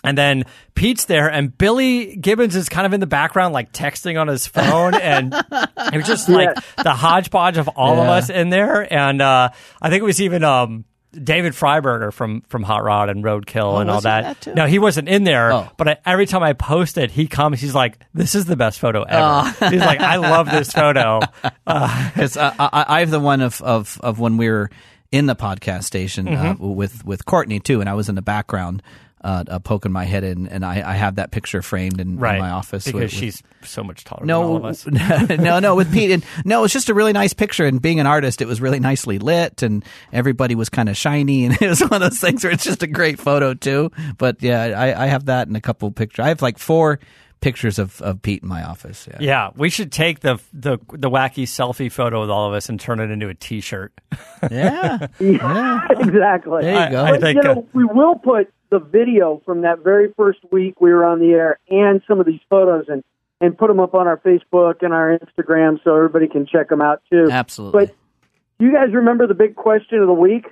[0.03, 4.19] And then Pete's there, and Billy Gibbons is kind of in the background, like texting
[4.19, 8.49] on his phone, and it was just like the hodgepodge of all of us in
[8.49, 8.91] there.
[8.93, 9.49] And uh,
[9.81, 13.89] I think it was even um, David Freiberger from from Hot Rod and Roadkill and
[13.91, 14.39] all that.
[14.39, 14.55] that?
[14.55, 15.51] No, he wasn't in there.
[15.51, 15.69] Oh.
[15.75, 17.59] But I, every time I post it, he comes.
[17.59, 19.69] He's like, "This is the best photo ever." Oh.
[19.69, 21.19] He's like, "I love this photo."
[21.65, 24.69] Because uh, I, I have the one of, of, of when we were
[25.11, 26.73] in the podcast station uh, Mm-hmm.
[26.73, 28.81] with with Courtney too, and I was in the background
[29.21, 32.15] uh, uh, poking my head in, and I, I have that picture framed in, in
[32.19, 34.85] my office because with- with- she's so much taller than all no, of us.
[35.29, 36.11] no, no, with Pete.
[36.11, 37.65] And no, it's just a really nice picture.
[37.65, 41.45] And being an artist, it was really nicely lit, and everybody was kind of shiny.
[41.49, 43.91] And it was one of those things where it's just a great photo too.
[44.17, 46.23] But yeah, I, I have that in a couple pictures.
[46.23, 46.99] I have like four
[47.41, 49.07] pictures of, of Pete in my office.
[49.09, 49.17] Yeah.
[49.19, 52.79] Yeah, we should take the the the wacky selfie photo with all of us and
[52.79, 53.93] turn it into a T-shirt.
[54.51, 55.07] Yeah.
[55.19, 56.61] Yeah, exactly.
[56.63, 57.03] There you go.
[57.03, 60.39] I But, think, you know, uh, we will put the video from that very first
[60.51, 63.03] week we were on the air and some of these photos and
[63.41, 66.81] and put them up on our Facebook and our Instagram so everybody can check them
[66.81, 67.29] out too.
[67.31, 67.85] Absolutely.
[67.87, 67.95] But
[68.59, 70.45] you guys remember the big question of the week?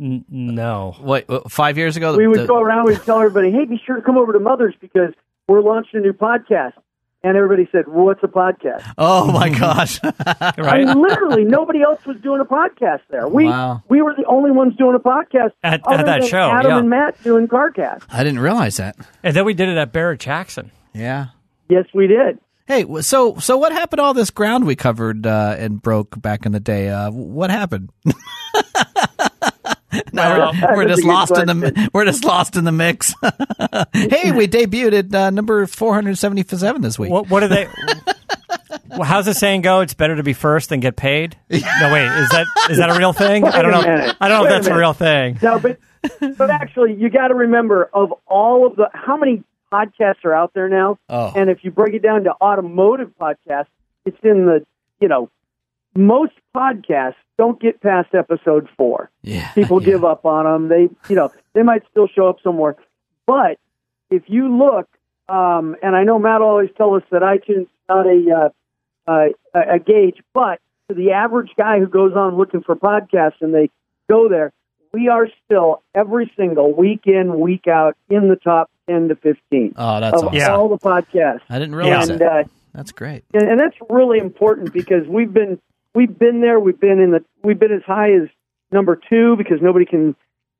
[0.00, 0.96] N- no.
[1.00, 3.78] Wait, uh, five years ago, We would the- go around, we'd tell everybody, "Hey, be
[3.84, 5.12] sure to come over to Mother's because
[5.48, 6.72] we're launching a new podcast."
[7.24, 9.98] And everybody said, well, "What's a podcast?" Oh my gosh!
[10.26, 13.26] I mean, literally, nobody else was doing a podcast there.
[13.26, 13.82] We Wow.
[13.88, 16.78] we were the only ones doing a podcast At- at that than show, Adam yeah.
[16.80, 18.02] and Matt doing CarCast.
[18.10, 18.96] I didn't realize that.
[19.22, 20.70] and then we did it at Barrett Jackson.
[20.92, 21.28] Yeah.
[21.70, 22.38] Yes, we did.
[22.66, 26.44] Hey, so so what happened to all this ground we covered uh, and broke back
[26.46, 26.88] in the day?
[26.90, 27.90] Uh, what happened?
[30.12, 33.14] No, we're, we're just a good lost in the we're just lost in the mix.
[33.92, 37.10] hey, we debuted at uh, number 477 this week.
[37.10, 37.68] What, what are they?
[38.90, 39.80] well, how's the saying go?
[39.80, 41.36] It's better to be first than get paid.
[41.50, 41.58] No,
[41.92, 42.06] wait.
[42.06, 43.44] Is that is that a real thing?
[43.44, 43.82] I don't know.
[43.82, 44.16] minute.
[44.20, 44.80] I don't know Wait if that's a minute.
[44.80, 45.38] real thing.
[45.42, 45.78] No, but
[46.36, 50.52] but actually, you got to remember of all of the how many podcasts are out
[50.54, 51.32] there now, Oh.
[51.34, 53.66] and if you break it down to automotive podcasts,
[54.04, 54.64] it's in the
[55.00, 55.30] you know
[55.96, 59.10] most podcasts don't get past episode four.
[59.22, 59.86] yeah, People yeah.
[59.86, 60.68] give up on them.
[60.68, 62.76] They you know they might still show up somewhere,
[63.26, 63.58] but
[64.10, 64.88] if you look,
[65.28, 68.52] um, and I know Matt always tells us that iTunes is not a
[69.08, 73.40] uh, uh, a gauge, but to the average guy who goes on looking for podcasts
[73.40, 73.70] and they
[74.08, 74.52] go there,
[74.92, 79.74] we are still every single week in, week out in the top ten to fifteen
[79.76, 80.36] Oh, that's of awesome.
[80.38, 80.54] Yeah.
[80.54, 81.40] all the podcasts.
[81.48, 82.44] I didn't realize and that.
[82.44, 83.24] uh, That's great.
[83.32, 85.58] and, and that's really important because we've been
[85.94, 86.58] we've been there.
[86.58, 88.28] We've been in the we've been as high as
[88.72, 90.16] number two because nobody can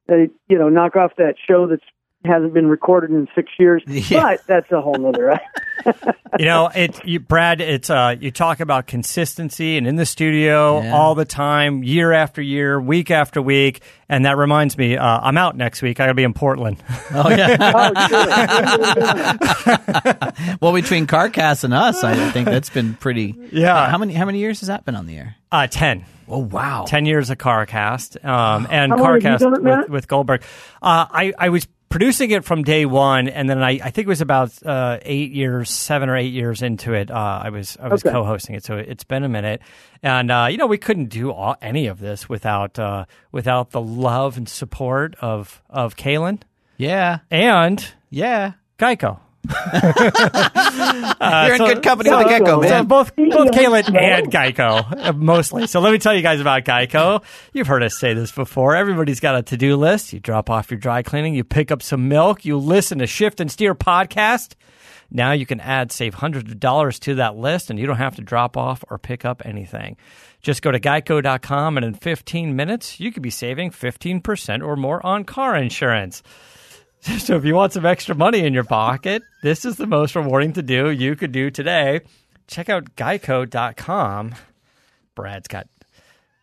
[0.08, 1.84] uh, you know knock off that show that's
[2.24, 3.82] hasn't been recorded in six years.
[3.94, 4.22] Yeah.
[4.22, 5.40] But that's a whole nother.
[6.37, 7.60] You know, it, you, Brad.
[7.60, 10.92] It's uh, you talk about consistency and in the studio Yeah.
[10.92, 15.37] all the time, year after year, week after week, and that reminds me, uh, I'm
[15.38, 16.00] out next week.
[16.00, 16.82] I got to be in Portland.
[17.12, 17.56] Oh yeah.
[17.60, 18.08] oh,
[20.34, 20.56] sure.
[20.60, 23.37] well, between CarCast and us, I think that's been pretty.
[23.52, 23.74] Yeah.
[23.76, 25.37] Uh, how many how many years has that been on the air?
[25.52, 26.04] Uh, ten.
[26.26, 26.84] Oh wow.
[26.88, 30.42] 10 years of CarCast um, and How long have you CarCast with, with Goldberg.
[30.82, 34.09] Uh, I, I was producing it from day one, and then I, I think it
[34.09, 37.09] was about uh, eight years, seven or eight years into it.
[37.09, 38.12] Uh, I was I was Okay.
[38.12, 39.61] co-hosting it, so it's been a minute.
[40.02, 43.80] And uh, you know, we couldn't do all, any of this without uh, without the
[43.80, 46.40] love and support of of Kalen
[46.78, 47.20] Yeah.
[47.30, 48.54] and Yeah.
[48.76, 49.20] Geico.
[49.44, 49.52] You're
[51.52, 52.87] in so- good company so- with the get go, so So man.
[52.87, 53.62] both both Yeah.
[53.62, 55.66] Kalen and Geico, uh, mostly.
[55.66, 57.22] So let me tell you guys about Geico.
[57.52, 58.74] You've heard us say this before.
[58.76, 60.12] Everybody's got a to do list.
[60.12, 63.40] You drop off your dry cleaning, you pick up some milk, you listen to Shift
[63.40, 64.54] and Steer podcast.
[65.11, 68.16] Now you can add save hundreds of dollars to that list, and you don't have
[68.16, 69.96] to drop off or pick up anything.
[70.42, 75.04] Just go to geico.com, and in 15 minutes, you could be saving 15% or more
[75.07, 76.22] on car insurance.
[77.18, 80.54] So if you want some extra money in your pocket, this is the most rewarding
[80.54, 82.00] to do you could do today.
[82.48, 84.34] Check out geico.com.
[85.14, 85.68] Brad's got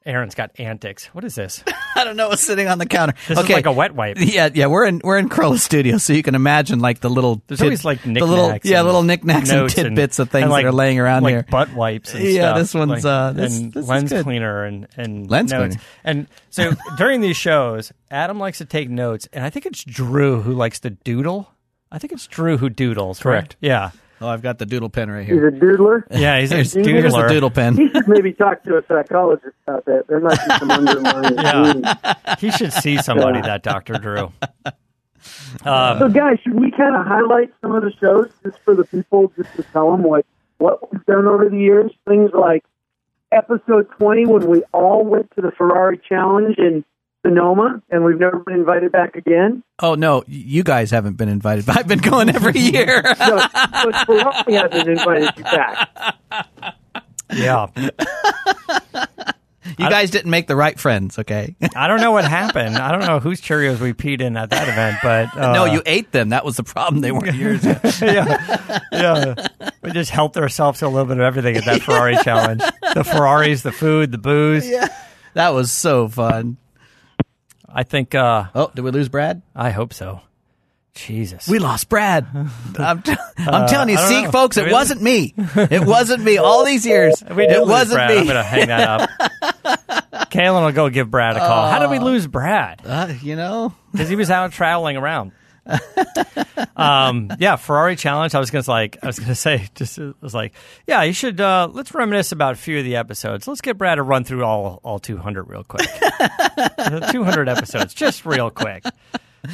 [0.06, 1.06] Aaron's got antics.
[1.08, 1.64] What is this?
[1.96, 3.14] I don't know what's sitting on the counter.
[3.28, 3.50] This okay.
[3.50, 4.18] is like a wet wipe.
[4.20, 7.44] Yeah, yeah, we're in we're in Carolla Studio, so you can imagine like the little
[7.48, 10.74] There's always like the little yeah little knickknacks and tidbits of things like- that are
[10.74, 11.46] laying around like here.
[11.50, 12.58] butt wipes and Yeah, stuff.
[12.58, 15.76] this one's, like- uh, this- and this lens cleaner and and Lens notes.
[15.76, 15.88] cleaner.
[16.04, 20.42] And so during these shows, Adam likes to take notes, and I think it's Drew
[20.42, 21.52] who likes to doodle.
[21.92, 23.24] I think it's Drew who doodles.
[23.24, 23.34] right?
[23.34, 23.56] Correct.
[23.62, 23.92] Yeah.
[24.22, 25.50] Oh, I've got the doodle pen right here.
[25.50, 26.04] He's a doodler.
[26.12, 26.86] Yeah, he's a doodler.
[26.86, 30.06] here's the doodle He should maybe talk to a psychologist about that.
[30.08, 31.34] There might be some underlying.
[31.84, 32.36] Yeah.
[32.38, 33.96] He should see somebody, that Dr.
[33.96, 34.32] Drew.
[35.66, 38.86] Um, So, guys, should we kind of highlight some of the shows just for the
[38.86, 40.26] people, just to tell them what
[40.58, 41.92] what we've done over the years?
[42.08, 42.64] Things like
[43.32, 46.84] episode twenty, when we all went to the Ferrari Challenge in
[47.26, 49.64] Sonoma, and we've never been invited back again.
[49.80, 51.66] Oh no, you guys haven't been invited.
[51.66, 53.04] but I've been going every year.
[53.16, 55.90] So, but Ferrari hasn't invited you back.
[57.34, 57.68] yeah.
[59.78, 61.56] you guys didn't make the right friends, okay?
[61.76, 62.78] I don't know what happened.
[62.78, 65.84] I don't know whose Cheerios we peed in at that event, but uh, no, you
[65.86, 66.30] ate them.
[66.30, 67.02] That was the problem.
[67.02, 67.64] They weren't yours.
[68.02, 69.48] yeah, yeah.
[69.84, 72.62] We just helped ourselves to a little bit of everything at that Ferrari challenge.
[72.96, 74.68] The Ferraris, the food, the booze.
[74.68, 74.88] Yeah,
[75.36, 76.58] that was so fun.
[77.74, 78.14] I think.
[78.16, 79.42] Uh, Oh, did we lose Brad?
[79.56, 80.22] I hope so.
[80.94, 81.48] Jesus.
[81.48, 82.28] We lost Brad.
[82.78, 84.32] I'm, t- I'm telling you, Uh, see, know.
[84.32, 84.74] folks, it Really?
[84.74, 85.34] wasn't me.
[85.56, 86.38] It wasn't me.
[86.38, 88.10] All these years, we did it wasn't Brad.
[88.12, 88.18] me.
[88.20, 89.10] I'm gonna hang that up.
[90.32, 91.70] Kaylin will go give Brad a call.
[91.70, 92.82] How did we lose Brad?
[92.86, 95.32] Uh, you know, because he was out traveling around.
[96.76, 98.36] um, yeah, Ferrari challenge.
[98.36, 100.54] I was gonna like, I was gonna say, just uh, was like,
[100.88, 101.40] yeah, you should.
[101.40, 103.48] Uh, let's reminisce about a few of the episodes.
[103.48, 105.88] Let's get Brad to run through all all 200 real quick.
[107.12, 108.84] 200 episodes, just real quick,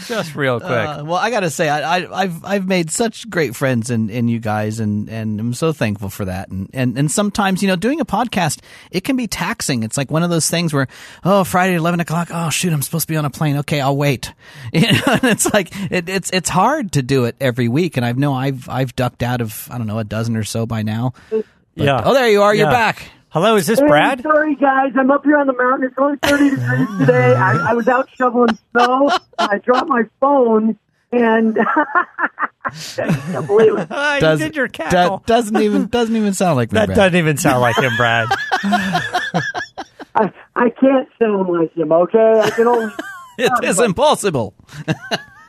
[0.06, 0.70] just real quick.
[0.72, 4.10] Uh, well, I got to say, I, I, I've I've made such great friends in,
[4.10, 6.50] in you guys, and, and I'm so thankful for that.
[6.50, 8.60] And, and and sometimes, you know, doing a podcast,
[8.92, 9.84] it can be taxing.
[9.84, 10.88] It's like one of those things where,
[11.24, 12.30] oh, Friday eleven o'clock.
[12.32, 13.58] Oh, shoot, I'm supposed to be on a plane.
[13.58, 14.34] Okay, I'll wait.
[14.74, 17.98] You know, it's like it, it's it's hard to do it every week.
[17.98, 20.66] And I know I've I've ducked out of I don't know a dozen or so
[20.66, 21.14] by now.
[21.30, 21.46] But-
[21.76, 22.02] yeah.
[22.04, 22.56] Oh, there you are.
[22.56, 22.72] You're Yeah.
[22.72, 23.12] back.
[23.38, 24.24] Hello, is this Hey, Brad?
[24.24, 24.94] sorry, guys.
[24.98, 25.90] I'm up here on the mountain.
[25.90, 27.36] It's only 30 degrees today.
[27.36, 29.12] I, I was out shoveling snow.
[29.38, 30.76] I dropped my phone,
[31.12, 33.82] and I can't believe it.
[33.92, 35.22] You Does- did your do- cackle.
[35.28, 36.80] doesn't even doesn't even sound like me.
[36.80, 36.96] that Brad.
[36.96, 38.28] doesn't even sound like him, Brad.
[38.64, 42.40] I, I can't sound like him, okay?
[42.44, 42.92] I can only
[43.38, 44.56] It is impossible.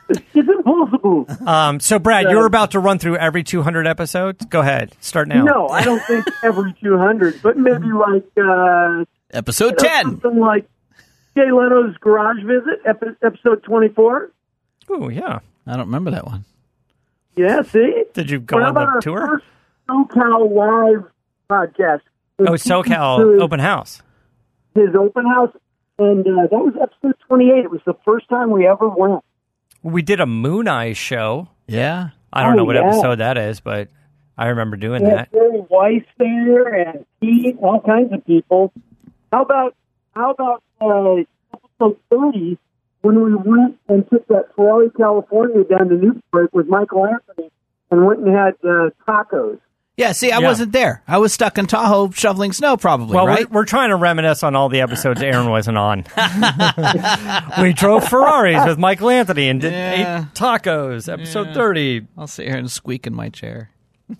[0.09, 1.25] It's impossible.
[1.47, 4.43] Um, so, Brad, you're about to run through every 200 episodes.
[4.45, 5.43] Go ahead, start now.
[5.43, 10.03] No, I don't think every 200, but maybe like uh, Episode 10.
[10.21, 10.67] something like
[11.37, 14.31] Jay Leno's Garage Visit, epi- episode 24.
[14.89, 15.39] Oh yeah.
[15.67, 16.45] I don't remember that one.
[17.35, 18.03] Yeah, see?
[18.13, 19.27] Did you go What on about the our tour?
[19.27, 19.45] first
[19.87, 21.03] SoCal Live
[21.49, 22.01] podcast?
[22.39, 24.01] Oh, SoCal Open House.
[24.73, 25.55] His open house,
[25.99, 27.65] and uh, that was episode 28.
[27.65, 29.23] It was the first time we ever went.
[29.83, 31.49] We did a Moon Eye show.
[31.67, 32.09] Yeah.
[32.33, 32.87] I don't Oh, know what yeah.
[32.87, 33.87] episode that is, but
[34.37, 35.17] I remember doing We that.
[35.19, 38.71] had Barry Weiss there and Pete, all kinds of people.
[39.31, 39.75] How about
[40.15, 42.57] how about uh, episode 30
[43.01, 47.49] when we went and took that Ferrari, California down to Newport with Michael Anthony
[47.91, 49.59] and went and had uh, tacos.
[49.99, 50.47] Yeah, see, I Yeah.
[50.47, 51.01] wasn't there.
[51.09, 53.49] I was stuck in Tahoe shoveling snow, probably, Well, right?
[53.51, 56.05] we're, we're trying to reminisce on all the episodes Aaron wasn't on.
[57.61, 60.21] we drove Ferraris with Michael Anthony and did Yeah.
[60.21, 61.11] ate tacos.
[61.11, 62.07] Episode 30.
[62.17, 63.71] I'll sit here and squeak in my chair.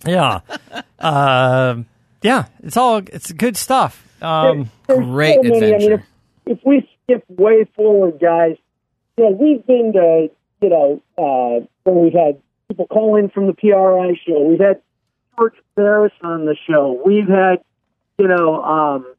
[0.06, 0.40] Yeah.
[0.98, 1.86] Um
[2.22, 4.06] yeah, it's all it's good stuff.
[4.22, 5.56] Um, There's Great so many.
[5.56, 6.04] I mean, adventure.
[6.44, 8.56] if, if we skip way forward, guys,
[9.16, 10.28] you know, we've been to,
[10.60, 12.38] you know, uh, where we've had
[12.68, 14.42] people call in from the PRI show.
[14.42, 14.82] We've had
[15.74, 17.00] Barris on the show.
[17.04, 17.62] We've had,
[18.18, 19.14] you know, um,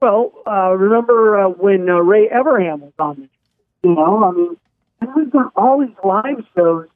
[0.00, 3.28] well, uh, remember uh, when uh, Ray Evernham was on the?
[3.82, 4.56] You know, I mean,
[5.00, 6.88] and we've done all these live shows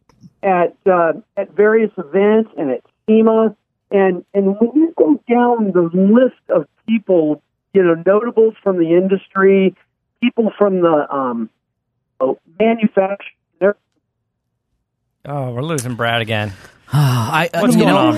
[0.42, 3.57] at uh, at various events and at SEMA.
[3.90, 8.94] And and when you go down the list of people, you know, notables from the
[8.94, 9.74] industry,
[10.22, 11.50] people from the um,
[12.20, 12.38] oh,
[15.27, 16.53] oh, we're losing Brad again.
[16.92, 18.14] I, uh, What's you going know, on,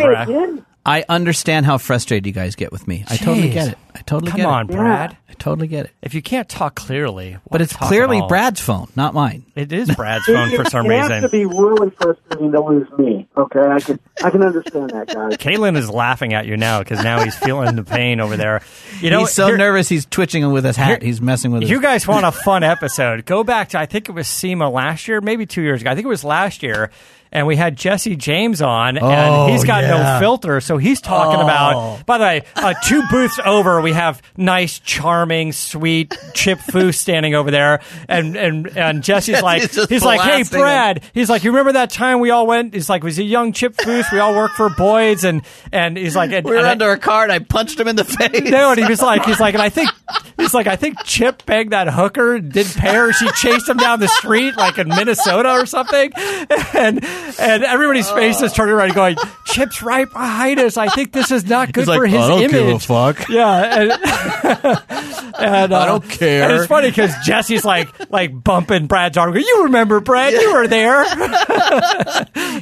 [0.56, 0.64] Brad?
[0.84, 3.04] I understand how frustrated you guys get with me.
[3.08, 3.54] I totally Jeez.
[3.54, 3.78] get it.
[3.96, 4.72] I totally Come get on, it.
[4.76, 5.16] Brad.
[5.28, 5.92] I totally get it.
[6.00, 8.28] If you can't talk clearly, But it's clearly all?
[8.28, 9.46] Brad's phone, not mine.
[9.56, 11.10] It is Brad's phone for some reason.
[11.10, 13.26] it has to be really frustrating to lose me.
[13.36, 15.36] Okay, I can I can understand that, guys.
[15.38, 18.62] Caitlin is laughing at you now because now he's feeling the pain over there.
[19.00, 19.88] You know, he's so here- nervous.
[19.88, 21.02] He's twitching with his hat.
[21.02, 21.62] Here- he's messing with.
[21.62, 23.24] His, You guys want a fun episode?
[23.26, 25.90] Go back to I think it was SEMA last year, maybe two years ago.
[25.90, 26.90] I think it was last year,
[27.36, 30.14] and we had Jesse James on, Oh, and he's got yeah.
[30.14, 32.06] no filter, so he's talking about.
[32.06, 37.34] By the way, uh, two booths over, we have nice, charming, sweet Chip Foose standing
[37.34, 40.64] over there, and and and Jesse's like, he's like, hey blasting him.
[40.64, 42.72] Brad, he's like, you remember that time we all went?
[42.72, 44.10] He's like, was a young Chip Foose?
[44.10, 46.98] We all worked for Boyd's, and and he's like, and, we were and under a
[46.98, 48.48] car, and I punched him in the face.
[48.50, 49.90] no, and he was like, he's like, and I think
[50.38, 53.12] he's like, I think Chip banged that hooker, did pair.
[53.12, 56.12] She chased him down the street, like in Minnesota or something,
[56.74, 57.04] and
[57.38, 60.76] and everybody's face is turning around, going, Chip's right behind us.
[60.76, 62.50] I think this is not good He's like, for his "I don't image.
[62.52, 63.92] give a fuck." Yeah, and,
[65.38, 66.44] and, uh, I don't care.
[66.44, 69.36] And it's funny because Jesse's like like bumping Brad's arm.
[69.36, 70.32] You remember Brad?
[70.32, 71.04] You were there.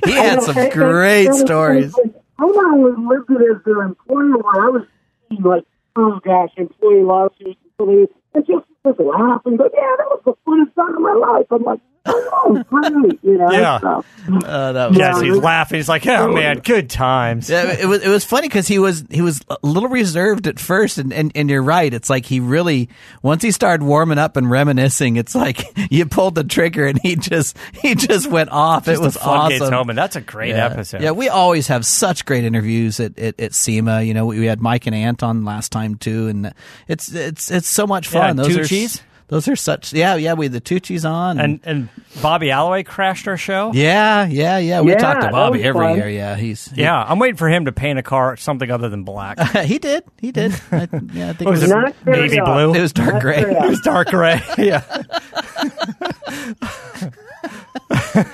[0.05, 1.94] he had some And- and- great and- stories.
[1.98, 4.83] and- I always lived it as their employer where I was
[5.31, 5.62] seeing like,
[5.96, 9.53] oh gosh, employee lawsuits and so they and just just laughing.
[9.53, 11.46] and go, yeah, that was the funnest time of my life.
[11.53, 13.51] I'm like, oh, great, you know.
[13.51, 13.79] Yeah.
[13.81, 14.05] So,
[14.45, 15.77] Uh, that was Yes, he's laughing.
[15.77, 17.51] He's like, Oh man, good times.
[17.51, 20.59] Yeah, it was it was funny because he was he was a little reserved at
[20.59, 21.93] first, and, and and you're right.
[21.93, 22.88] It's like he really
[23.23, 27.17] once he started warming up and reminiscing, it's like you pulled the trigger and he
[27.17, 28.87] just he just went off.
[28.87, 29.75] Just it was the floodgates awesome.
[29.75, 30.67] Home, and that's a great yeah.
[30.67, 31.03] episode.
[31.03, 34.03] Yeah, we always have such great interviews at, at, at SEMA.
[34.03, 36.53] You know, we, we had Mike and Ant on last time too, and
[36.88, 38.37] it's it's it's so much Yeah, fun.
[38.37, 39.03] those are Tucci's.
[39.29, 40.35] Those are such yeah yeah.
[40.35, 41.89] We had the Tucci's on and and
[42.23, 43.73] Bobby Alloway crashed our show.
[43.75, 44.81] yeah yeah yeah.
[44.83, 45.97] We Yeah, talk to Bobby every fun.
[45.97, 46.09] year.
[46.09, 49.03] Yeah, he's he- Yeah, I'm waiting for him to paint a car something other than
[49.05, 49.39] black.
[49.65, 50.53] he did he did.
[50.73, 51.75] I, yeah, I think What was it it?
[51.75, 52.75] Not Navy very blue.
[52.75, 53.41] It was dark gray.
[53.45, 54.41] It was dark gray.
[54.59, 54.83] Yeah.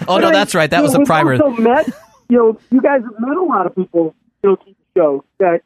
[0.08, 0.70] Oh no, that's right.
[0.70, 1.32] That You was know, the we've primer.
[1.42, 1.86] Also met,
[2.28, 5.24] you know, you guys have met a lot of people, you know, to the show
[5.38, 5.62] that,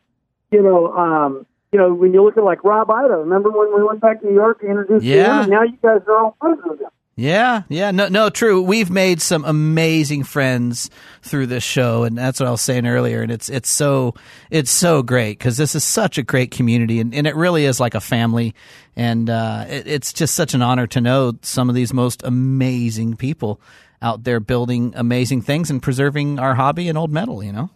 [0.51, 3.83] you know, um, you know, when you look at like Rob Ida, remember when we
[3.83, 5.25] went back to New York to introduce Yeah.
[5.39, 6.87] him, and now you guys are all friends with him.
[7.17, 8.63] Yeah, yeah, no, no, true.
[8.63, 10.89] We've made some amazing friends
[11.23, 13.23] through this show, and that's what I was saying earlier.
[13.23, 14.15] And it's it's so
[14.53, 17.81] it's so great because this is such a great community, and, and it really is
[17.81, 18.55] like a family.
[18.95, 23.17] And uh, it, it's just such an honor to know some of these most amazing
[23.17, 23.61] people
[24.01, 27.43] out there building amazing things and preserving our hobby and old metal.
[27.43, 27.71] You know.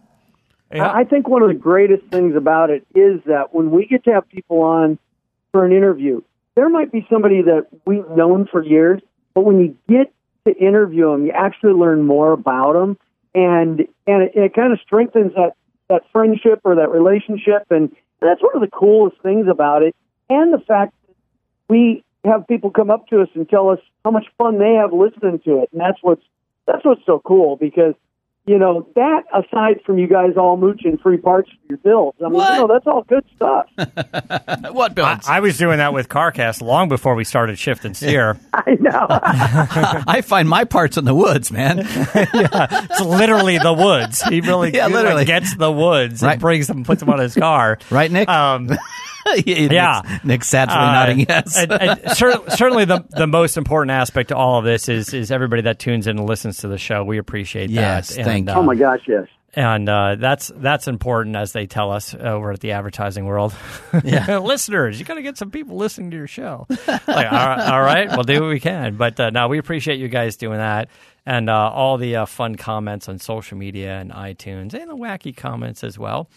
[0.73, 0.93] Yeah.
[0.93, 4.12] I think one of the greatest things about it is that when we get to
[4.12, 4.99] have people on
[5.51, 6.21] for an interview,
[6.57, 9.01] there might be somebody that we've known for years,
[9.33, 10.12] but when you get
[10.47, 12.99] to interview them, you actually learn more about them,
[13.35, 15.53] and and it, it kind of strengthens that
[15.89, 19.95] that friendship or that relationship, and that's one of the coolest things about it,
[20.29, 21.14] and the fact that
[21.69, 24.93] we have people come up to us and tell us how much fun they have
[24.93, 26.25] listening to it, and that's what's
[26.66, 27.95] that's what's so cool because
[28.49, 32.24] you know that aside from you guys all mooching free parts for your bills, I
[32.24, 32.55] mean, What?
[32.55, 33.66] you know, that's all good stuff.
[34.74, 35.20] what I.
[35.28, 38.38] I was doing that with CarCast long before we started Shift and Steer.
[38.55, 39.07] I know.
[39.11, 41.80] I find my parts in the woods, man.
[41.84, 44.22] it's literally the woods.
[44.22, 45.24] He really, Yeah, he, like, literally.
[45.24, 46.32] gets the woods Right.
[46.32, 47.78] and brings them, and puts them on his car.
[47.90, 48.28] Right, Nick?
[48.28, 48.70] Um,
[49.47, 50.03] yeah.
[50.03, 50.18] Yeah.
[50.24, 51.57] Nick's sadly Uh, nodding yes.
[51.57, 55.31] and- and cer- certainly, the the most important aspect to all of this is is
[55.31, 57.05] everybody that tunes in and listens to the show.
[57.05, 58.24] We appreciate Yes, that.
[58.24, 58.55] thank and, you.
[58.55, 59.26] oh my gosh, yes.
[59.55, 63.55] And uh, that's that's important as they tell us over at the advertising world.
[64.05, 64.39] Yeah.
[64.39, 66.66] listeners, you got to get some people listening to your show.
[66.87, 68.97] like, all right, all right, we'll do what we can.
[68.97, 70.91] But uh, no, we appreciate you guys doing that,
[71.24, 75.35] and uh, all the uh, fun comments on social media and iTunes, and the wacky
[75.35, 76.29] comments as well.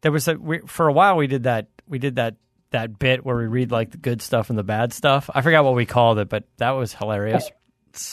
[0.00, 2.36] There was a we, for a while we did that we did that
[2.70, 5.30] that bit where we read like the good stuff and the bad stuff.
[5.34, 7.48] I forgot what we called it, but that was hilarious.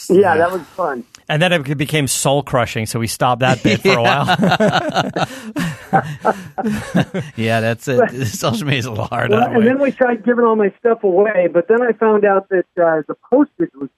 [0.10, 1.04] Yeah, that was fun.
[1.28, 4.26] And then it became soul crushing, so we stopped that bit for a while.
[7.36, 8.26] yeah, that's it.
[8.28, 10.72] Social media is a little hard Well, on and then we tried giving all my
[10.80, 13.90] stuff away, but then I found out that uh, the postage was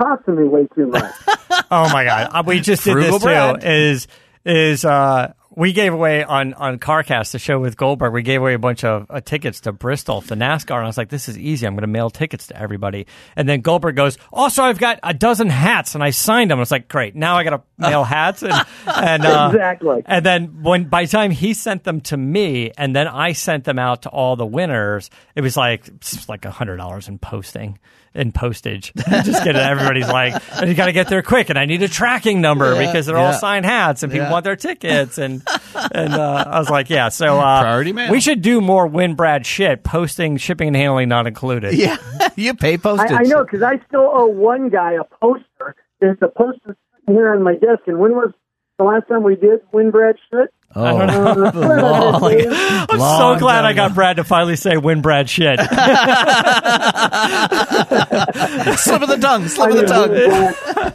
[0.00, 1.12] costing me way too much.
[1.70, 3.26] Oh my god, Uh, we just did Frugal this too.
[3.26, 3.64] Brad.
[3.64, 4.06] Is
[4.44, 8.12] is uh we gave away on on CarCast the show with Goldberg.
[8.12, 10.98] We gave away a bunch of uh, tickets to Bristol to NASCAR, and I was
[10.98, 11.66] like, "This is easy.
[11.66, 15.14] I'm going to mail tickets to everybody." And then Goldberg goes, "Also, I've got a
[15.14, 17.16] dozen hats, and I signed them." I was like, "Great!
[17.16, 18.52] Now I got to mail hats." And
[18.86, 20.02] and uh, Exactly.
[20.04, 23.64] And then when by the time he sent them to me, and then I sent
[23.64, 27.18] them out to all the winners, it was like it's like a hundred dollars in
[27.18, 27.78] posting
[28.16, 28.92] in postage.
[28.96, 29.60] Just kidding.
[29.60, 32.72] Everybody's like, and you got to get there quick, and I need a tracking number
[32.74, 34.32] Yeah, because they're all signed hats, and people Yeah.
[34.32, 35.42] want their tickets, and
[35.92, 37.08] and uh, I was like, yeah.
[37.10, 38.10] So uh, Priority mail.
[38.10, 39.84] We should do more win Brad shit.
[39.84, 41.74] Posting, shipping, and handling not included.
[41.74, 41.96] Yeah,
[42.36, 43.12] you pay postage.
[43.12, 45.74] I, I know because I still owe one guy a poster.
[46.00, 47.82] There's a poster sitting here on my desk.
[47.86, 48.32] And when was
[48.78, 50.52] the last time we did win Brad shit?
[50.78, 51.60] Oh, I don't know.
[51.60, 52.22] long,
[52.90, 55.58] I'm so glad I got Brad to finally say win Brad shit.
[55.60, 55.70] slip
[59.00, 60.14] of the tongue, slip of the tongue.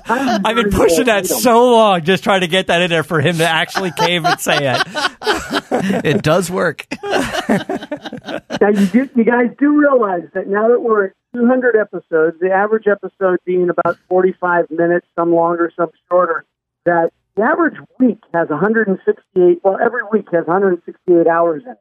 [0.45, 3.38] I've been pushing that so long, just trying to get that in there for him
[3.38, 6.05] to actually cave and say it.
[6.05, 6.86] It does work.
[7.01, 12.51] Now you, do, you guys do realize that now that we're at 200 episodes, the
[12.51, 16.45] average episode being about 45 minutes, some longer, some shorter,
[16.86, 19.61] that the average week has 168.
[19.63, 21.77] Well, every week has 168 hours in it.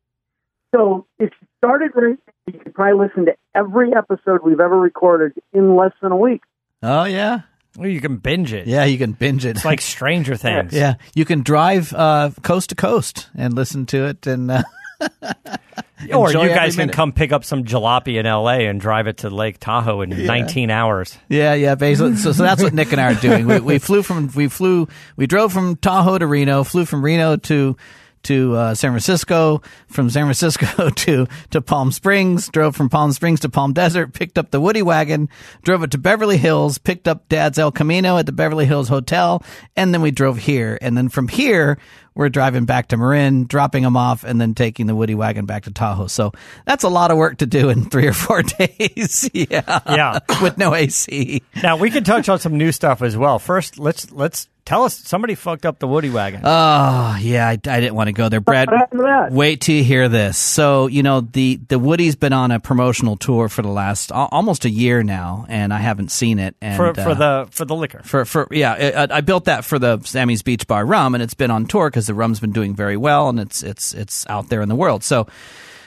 [0.74, 5.32] So if you started right, you could probably listen to every episode we've ever recorded
[5.53, 6.42] in less than a week.
[6.82, 7.40] Oh yeah,
[7.76, 8.66] Well, you can binge it.
[8.68, 8.84] yeah.
[8.84, 9.57] You can binge it.
[9.57, 10.72] It's like Stranger Things.
[10.72, 14.62] yeah, you can drive uh, coast to coast and listen to it, and uh,
[16.14, 16.94] Or you guys can minute.
[16.94, 18.66] come pick up some jalopy in L.A.
[18.66, 21.16] and drive it to Lake Tahoe in 19 hours.
[21.28, 21.74] yeah, yeah.
[21.74, 23.46] Basically, so, so that's what Nick and I are doing.
[23.46, 27.36] We, we flew from we flew we drove from Tahoe to Reno, flew from Reno
[27.36, 27.76] to
[28.22, 33.40] to uh, San Francisco, from San Francisco to to Palm Springs, drove from Palm Springs
[33.40, 35.28] to Palm Desert, picked up the Woody wagon,
[35.62, 39.42] drove it to Beverly Hills, picked up Dad's El Camino at the Beverly Hills Hotel,
[39.76, 40.78] and then we drove here.
[40.80, 41.78] And then from here,
[42.20, 45.64] we're driving back to Marin, dropping them off, and then taking the Woody wagon back
[45.64, 46.06] to Tahoe.
[46.06, 46.32] So
[46.66, 49.28] that's a lot of work to do in three or four days.
[49.34, 50.18] yeah, Yeah.
[50.42, 51.42] with no AC.
[51.62, 53.38] Now we can touch on some new stuff as well.
[53.38, 56.42] First, let's let's tell us somebody fucked up the Woody wagon.
[56.44, 58.68] Oh yeah, I, I didn't want to go there, Brad.
[58.70, 59.32] What happened to that?
[59.32, 60.36] Wait till you hear this.
[60.36, 64.28] So you know the the Woody's been on a promotional tour for the last al-
[64.30, 66.54] almost a year now, and I haven't seen it.
[66.60, 68.02] And for uh, for the for the liquor.
[68.04, 71.34] for for yeah, I, I built that for the Sammy's Beach Bar rum, and it's
[71.34, 74.48] been on tour because the rum's been doing very well, and it's it's it's out
[74.48, 75.04] there in the world.
[75.04, 75.26] So.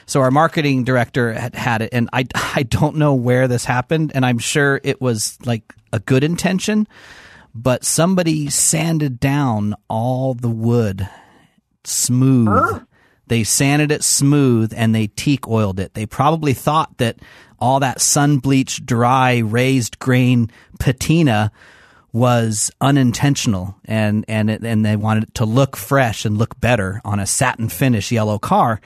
[0.06, 4.12] So our marketing director had had it, and I I don't know where this happened,
[4.14, 5.62] and I'm sure it was like
[5.94, 6.86] a good intention,
[7.54, 11.08] but somebody sanded down all the wood
[11.84, 12.82] smooth.
[13.26, 15.94] They sanded it smooth and they teak oiled it.
[15.94, 17.16] They probably thought that
[17.58, 21.50] all that sun bleached, dry, raised grain patina
[22.14, 27.00] was unintentional and and it, and they wanted it to look fresh and look better
[27.04, 28.80] on a satin finish yellow car.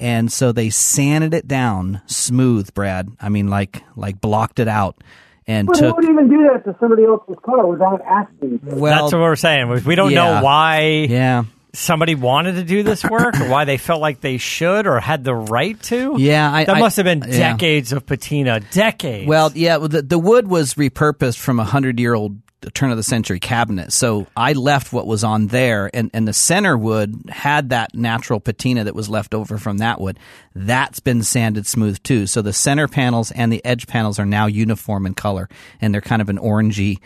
[0.00, 3.08] And so they sanded it down smooth, Brad.
[3.20, 5.02] I mean like like blocked it out
[5.46, 8.60] and Well, they took would even do that to somebody else's car without asking.
[8.62, 9.68] well That's what we're saying.
[9.68, 10.38] We- We don't yeah.
[10.38, 11.44] know why yeah.
[11.72, 15.24] somebody wanted to do this work, or why they felt like they should, or had
[15.24, 16.14] the right to.
[16.18, 17.52] Yeah, I- that I- must have been yeah.
[17.54, 18.60] decades of patina.
[18.60, 19.26] Decades.
[19.26, 22.40] Well, yeah, the, the wood was repurposed from a hundred year old a
[22.74, 23.92] turn of the century cabinet.
[23.92, 28.40] So I left what was on there, and, and the center wood had that natural
[28.40, 30.18] patina that was left over from that wood.
[30.54, 32.26] That's been sanded smooth too.
[32.26, 35.48] So the center panels and the edge panels are now uniform in color,
[35.80, 36.98] and they're kind of an orangey.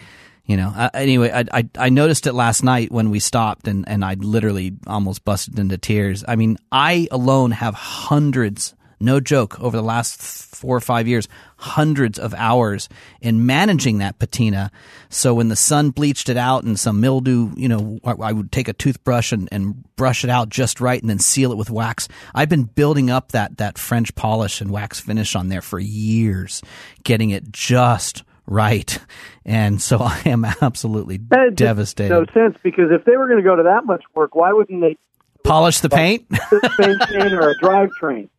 [0.45, 0.73] You know.
[0.75, 4.15] Uh, anyway, I, I I noticed it last night when we stopped, and and I
[4.15, 6.25] literally almost busted into tears.
[6.27, 11.29] I mean, I alone have hundreds no joke, over the last four or five years,
[11.57, 12.89] hundreds of hours
[13.21, 14.71] in managing that patina.
[15.09, 18.69] So when the sun bleached it out and some mildew, you know, I would take
[18.69, 22.09] a toothbrush and, and brush it out just right and then seal it with wax.
[22.35, 26.63] I've been building up that, that French polish and wax finish on there for years,
[27.05, 28.99] getting it just right.
[29.45, 32.11] And so I am absolutely devastated.
[32.11, 34.81] No sense because if they were going to go to that much work, why wouldn't
[34.81, 34.97] they
[35.45, 36.27] Polish the paint?
[36.49, 38.29] suspension or a drivetrain?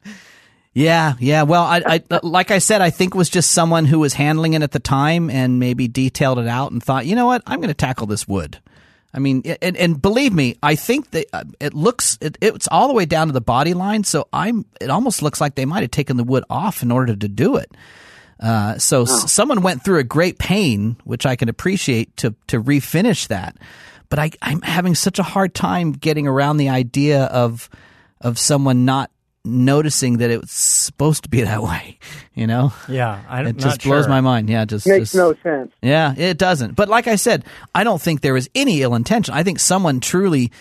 [0.73, 1.43] Yeah, yeah.
[1.43, 4.53] Well, I, I, like I said, I think it was just someone who was handling
[4.53, 7.59] it at the time and maybe detailed it out and thought, you know what, I'm
[7.59, 8.59] going to tackle this wood.
[9.13, 12.87] I mean, and, and believe me, I think that uh, it looks it, it's all
[12.87, 14.03] the way down to the body line.
[14.03, 14.65] So I'm.
[14.81, 17.57] It almost looks like they might have taken the wood off in order to do
[17.57, 17.69] it.
[18.39, 22.59] Uh, so s- someone went through a great pain, which I can appreciate to to
[22.59, 23.55] refinish that.
[24.09, 27.69] But I, I'm having such a hard time getting around the idea of
[28.19, 29.11] of someone not
[29.45, 31.97] noticing that it was supposed to be that way.
[32.35, 34.09] You know, Yeah, I'm it not just blows sure.
[34.09, 34.49] my mind.
[34.49, 35.71] Yeah, just Makes just- no sense.
[35.83, 36.75] yeah, it doesn't.
[36.75, 39.35] But like I said, I don't think there was any ill intention.
[39.35, 40.51] I think someone truly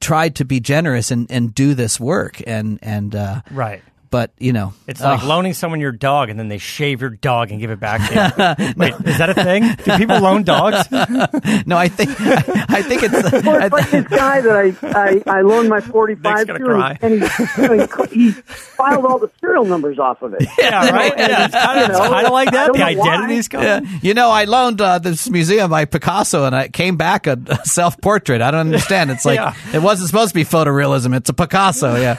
[0.00, 2.42] tried to be generous and, and do this work.
[2.48, 3.80] And and uh, Right.
[4.10, 5.26] But you know, It's like ugh.
[5.28, 8.14] loaning someone your dog and then they shave your dog and give it back to
[8.14, 8.74] you.
[8.76, 9.62] Wait, is that a thing?
[9.84, 10.90] Do people loan dogs?
[11.66, 13.44] no, I think I, think it's.
[13.44, 16.52] Well, I it's like this guy that I, I, I loaned my 45 Nick's to,
[16.58, 16.98] gonna cry.
[17.00, 20.42] and, he, he, he filed all the serial numbers off of it.
[20.58, 21.12] Yeah, right.
[21.16, 22.72] Yeah, it's kind of, You know, kind of like that.
[22.72, 23.62] The know why.
[23.62, 23.80] yeah.
[24.02, 27.64] You know, I loaned uh, this museum by Picasso, and I came back a, a
[27.64, 28.42] self portrait.
[28.42, 29.10] I don't understand.
[29.10, 29.54] It's like Yeah.
[29.72, 31.16] it wasn't supposed to be photorealism.
[31.16, 31.96] It's a Picasso.
[31.96, 32.16] Yeah.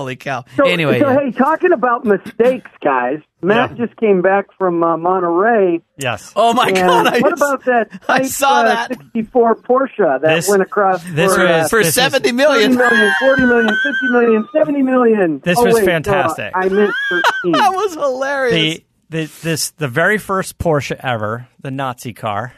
[0.00, 0.44] Holy cow.
[0.56, 1.20] So, anyway, so yeah.
[1.20, 3.86] hey, talking about mistakes, guys, Matt Yeah.
[3.86, 5.80] just came back from uh, Monterey.
[5.98, 6.32] Yes.
[6.36, 7.06] oh my god!
[7.06, 7.88] I what just- about that?
[8.08, 8.88] I type, saw uh, that.
[8.96, 12.36] 64 Porsche that This- went across this for, was- uh, for This is- seventy 30
[12.36, 12.74] million.
[12.76, 15.40] million, 40 million, 50 million, 70 million.
[15.44, 16.52] This Oh, was wait, no, fantastic.
[16.54, 16.92] I meant
[17.42, 17.52] 13.
[17.52, 18.54] That was hilarious.
[18.54, 22.54] The, the this the very first Porsche ever, the Nazi car,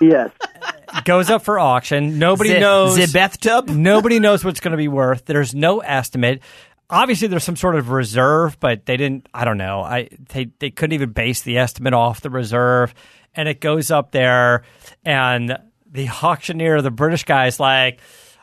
[0.00, 0.30] yes.
[1.04, 2.18] goes up for auction.
[2.18, 3.68] Nobody The- knows the bathtub?
[3.70, 5.24] Nobody knows what it's going to be worth.
[5.24, 6.42] There's no estimate.
[6.90, 9.26] Obviously, there's some sort of reserve, but they didn't.
[9.32, 9.80] I don't know.
[9.80, 12.92] I they they couldn't even base the estimate off the reserve,
[13.34, 14.62] and it goes up there,
[15.04, 15.56] and
[15.90, 18.00] the auctioneer, the British guy, is like.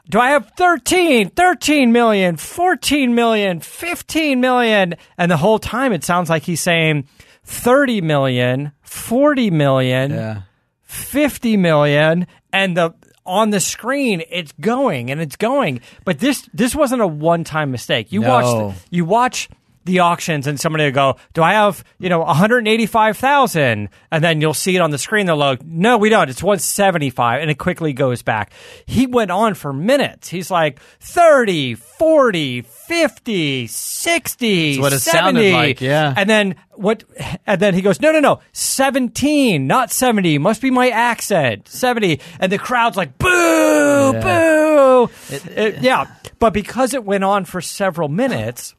[0.10, 4.96] Do I have 13, 13 million, 14 million, 15 million?
[5.20, 7.08] And the whole time it sounds like he's saying
[7.44, 10.10] 30 million, 40 million.
[10.10, 10.42] Yeah.
[10.90, 16.74] 50 million and the on the screen it's going and it's going but this this
[16.74, 18.28] wasn't a one time mistake you No.
[18.30, 19.50] watch you watch
[19.90, 24.54] the auctions and somebody will go do i have you know 185000 and then you'll
[24.54, 27.94] see it on the screen they'll go no we don't it's 175 and it quickly
[27.94, 28.54] goes back
[28.86, 35.42] he went on for minutes he's like 30 40 50 60 That's what it sounded
[35.42, 35.54] 70.
[35.54, 36.14] like, yeah.
[36.16, 37.04] and then what?
[37.46, 40.38] And then he goes, no, no, no, seventeen, not seventy.
[40.38, 42.22] Must be my accent, seventy.
[42.40, 45.10] And the crowd's like, boo, boo.
[45.30, 46.06] It- yeah,
[46.40, 48.76] but because it went on for several minutes,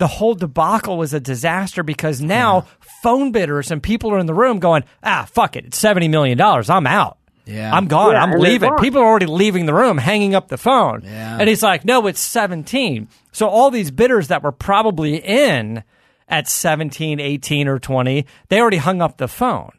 [0.00, 2.66] the whole debacle was a disaster because now
[3.02, 6.36] phone bidders and people are in the room going, ah, fuck it, it's seventy million
[6.36, 6.68] dollars.
[6.68, 7.18] I'm out.
[7.44, 7.74] Yeah.
[7.74, 8.12] I'm gone.
[8.12, 8.74] Yeah, I'm leaving.
[8.76, 11.02] People are already leaving the room, hanging up the phone.
[11.04, 11.36] Yeah.
[11.38, 13.08] And he's like, no, it's 17.
[13.32, 15.82] So all these bidders that were probably in
[16.28, 19.72] at 17, 18, or 20, they already hung up the phone.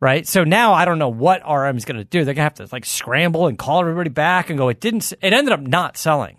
[0.00, 0.26] Right.
[0.26, 2.24] So now I don't know what RM is going to do.
[2.24, 5.12] They're going to have to like scramble and call everybody back and go, it didn't,
[5.12, 6.38] it ended up not selling.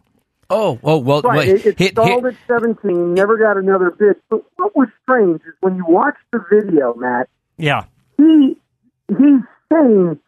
[0.53, 1.37] Oh, oh, well, Right.
[1.39, 1.49] wait.
[1.49, 4.15] It, it Hit- stalled hit- at 17, never got another bid.
[4.29, 7.27] But what was strange is when you watch the video, Matt,
[7.57, 7.85] Yeah.
[8.17, 8.57] he
[9.09, 9.41] he's
[9.71, 10.19] saying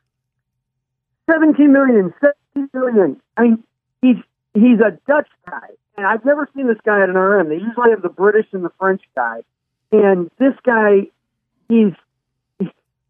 [1.30, 2.14] 17 million,
[2.56, 3.22] 17 million.
[3.38, 3.64] I mean,
[4.02, 4.18] he's
[4.54, 5.68] he's a Dutch guy,
[5.98, 7.50] and I've never seen this guy at an RM.
[7.50, 9.42] They usually have the British and the French guy,
[9.92, 11.08] and this guy,
[11.70, 11.94] he's.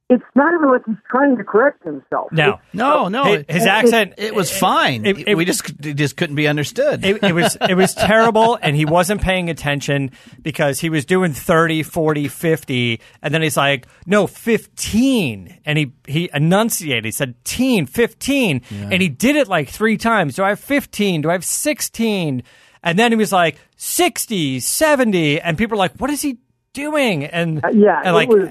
[0.08, 2.32] It's not even like he's trying to correct himself.
[2.32, 2.60] No.
[2.74, 3.24] no, no.
[3.24, 4.14] His, it- accent.
[4.20, 5.04] It was fine.
[5.04, 7.04] it- it- we just it just couldn't be understood.
[7.04, 10.12] it, it was it was terrible and he wasn't paying attention
[10.44, 15.92] because he was doing 30 40 50 and then he's like no 15 and he
[16.08, 20.50] he enunciated he said teen 15 and he did it like three times do i
[20.50, 22.44] have 15 do i have 16
[22.84, 26.38] and then he was like 60 70 and people were like what is he
[26.74, 28.50] doing and Uh, yeah, and it like was-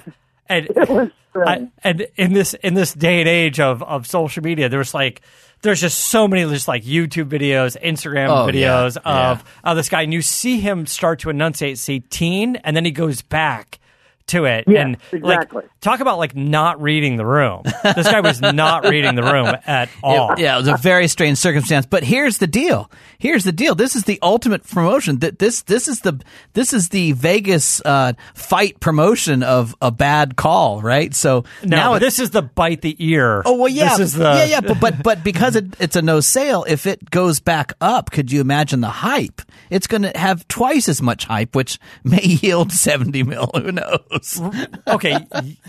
[0.49, 4.43] and It was I, and in this in this day and age of, of social
[4.43, 5.21] media, there's like
[5.63, 9.05] there's just so many just like YouTube videos, Instagram Oh, yeah, videos of
[9.45, 9.71] yeah.
[9.71, 12.91] of this guy, and you see him start to enunciate, say teen, and then he
[12.93, 13.81] goes back
[14.29, 14.65] to it.
[14.69, 15.63] Yes, and exactly.
[15.63, 17.63] like talk about like not reading the room.
[17.85, 20.33] this guy was not reading the room at all.
[20.33, 21.87] It- yeah, it was a very strange circumstance.
[21.87, 22.91] But here's the deal.
[23.19, 23.75] Here's the deal.
[23.75, 25.19] This is the ultimate promotion.
[25.21, 26.21] That this this is the
[26.55, 31.15] this is the Vegas uh, fight promotion of a bad call, right?
[31.15, 33.43] So No, now this is the bite the ear.
[33.45, 34.61] Oh well, yeah, the yeah, yeah.
[34.61, 38.33] But but, but because it, it's a no sale, if it goes back up, could
[38.33, 39.43] you imagine the hype?
[39.71, 43.51] It's going to have twice as much hype, which may yield seventy mil.
[43.55, 44.41] Who knows?
[44.87, 45.19] okay,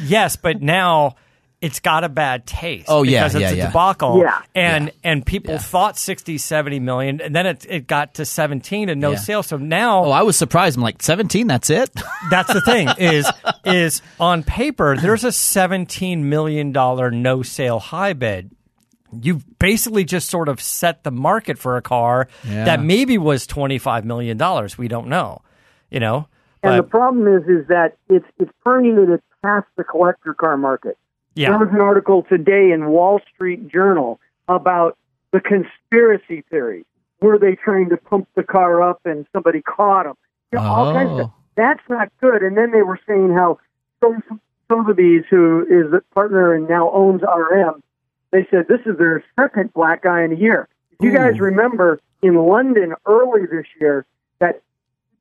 [0.05, 1.15] yes, but now
[1.61, 2.85] it's got a bad taste.
[2.89, 3.67] Oh, yeah, because it's yeah, a yeah.
[3.67, 4.19] debacle.
[4.19, 4.41] Yeah.
[4.53, 5.59] and and people Yeah.
[5.59, 9.17] thought 60, 70 million, and then it it got to seventeen and no Yeah.
[9.17, 9.41] sale.
[9.43, 10.77] So now Oh, I was surprised.
[10.77, 11.47] I'm like seventeen.
[11.47, 11.89] That's it.
[12.29, 13.27] that's the thing is
[13.65, 18.51] is on paper there's a seventeen million dollar no sale high bid.
[19.21, 22.65] You've basically just sort of set the market for a car Yeah.
[22.65, 24.77] that maybe was twenty five million dollars.
[24.77, 25.41] We don't know,
[25.89, 26.27] you know.
[26.61, 29.09] And the problem is, is that it's it's permeated
[29.45, 30.97] past the collector car market.
[31.49, 34.97] There was an article today in Wall Street Journal about
[35.31, 36.85] the conspiracy theory.
[37.21, 40.15] Were they trying to pump the car up and somebody caught them?
[40.51, 41.33] You know, all kinds of Oh.
[41.55, 42.41] That's not good.
[42.43, 43.59] And then they were saying how
[44.01, 44.17] Sol-
[44.67, 47.81] Sotheby's, who is the partner and now owns RM,
[48.31, 50.67] they said this is their second black guy in a year.
[50.91, 54.05] If you guys remember in London early this year,
[54.39, 54.61] that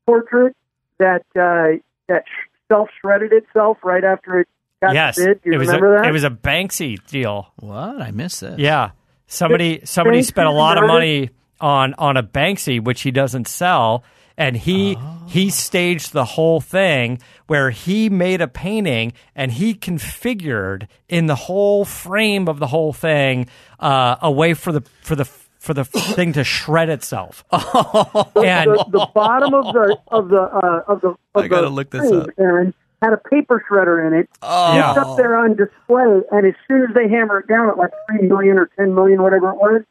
[0.05, 0.55] portrait
[0.97, 2.25] that uh, that
[2.71, 4.47] self shredded itself right after it
[4.81, 5.41] got yes, bid.
[5.41, 6.09] Do you it was remember a, that?
[6.09, 7.51] it was a Banksy deal.
[7.57, 8.01] what?
[8.01, 8.59] I missed this.
[8.59, 8.91] Yeah.
[9.27, 13.47] Somebody somebody Banksy spent a lot of money on on a Banksy which he doesn't
[13.47, 14.03] sell
[14.37, 14.97] and he
[15.27, 21.35] he staged the whole thing where he made a painting and he configured in the
[21.35, 23.47] whole frame of the whole thing
[23.79, 25.25] uh, a way for the for the
[25.65, 27.43] for the thing to shred itself.
[27.51, 31.69] and the, the bottom of the of the uh, of the of I gotta the
[31.73, 32.29] look this frame, up.
[32.39, 34.29] Aaron had a paper shredder in it.
[34.41, 34.91] yeah.
[34.91, 37.91] It's up there on display, and as soon as they hammer it down at like
[38.09, 39.81] three million or ten million, whatever it was,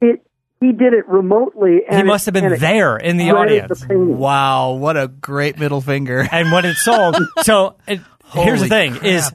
[0.00, 0.26] it
[0.60, 1.80] he did it remotely.
[1.86, 3.80] And he it- must have been there in the audience.
[3.82, 3.96] The.
[3.98, 6.26] Wow, what a great middle finger.
[6.32, 7.16] and when it sold.
[7.42, 8.00] So it,
[8.32, 9.04] here's the thing: crap.
[9.04, 9.30] is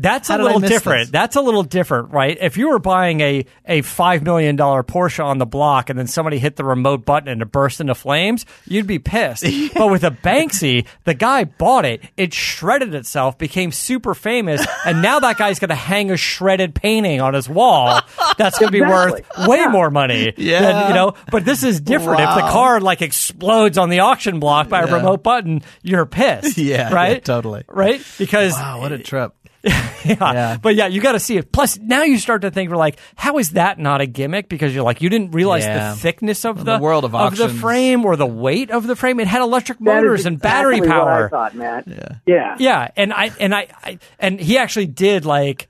[0.00, 1.04] that's How a little different.
[1.06, 1.10] this?
[1.10, 2.36] That's a little different, right?
[2.40, 6.06] If you were buying a a five million dollar Porsche on the block and then
[6.06, 9.44] somebody hit the remote button and it burst into flames, you'd be pissed.
[9.74, 15.00] But with a Banksy, the guy bought it, it shredded itself, became super famous, and
[15.02, 18.00] now that guy's going to hang a shredded painting on his wall.
[18.38, 19.22] That's going to be Exactly.
[19.38, 20.32] worth way more money.
[20.36, 20.60] Yeah.
[20.60, 21.14] than, you know.
[21.30, 22.20] But this is different.
[22.20, 26.56] If the car like explodes on the auction block by a remote button, you're pissed.
[26.58, 27.24] Yeah, yeah, right.
[27.24, 27.64] totally.
[27.68, 29.34] Right, because Wow, what a trip.
[29.64, 29.84] yeah.
[30.04, 30.56] Yeah.
[30.60, 31.52] But yeah, you got to see it.
[31.52, 34.48] Plus, now you start to think, we're like, how is that not a gimmick?
[34.48, 35.90] Because you're like, you didn't realize Yeah.
[35.90, 39.20] the thickness of The the, world of the frame or the weight of the frame.
[39.20, 41.26] It had electric That is motors and battery exactly what power.
[41.26, 41.88] I thought, Matt.
[41.88, 42.08] Yeah.
[42.26, 42.56] Yeah.
[42.58, 45.68] Yeah, and I and I, I and he actually did like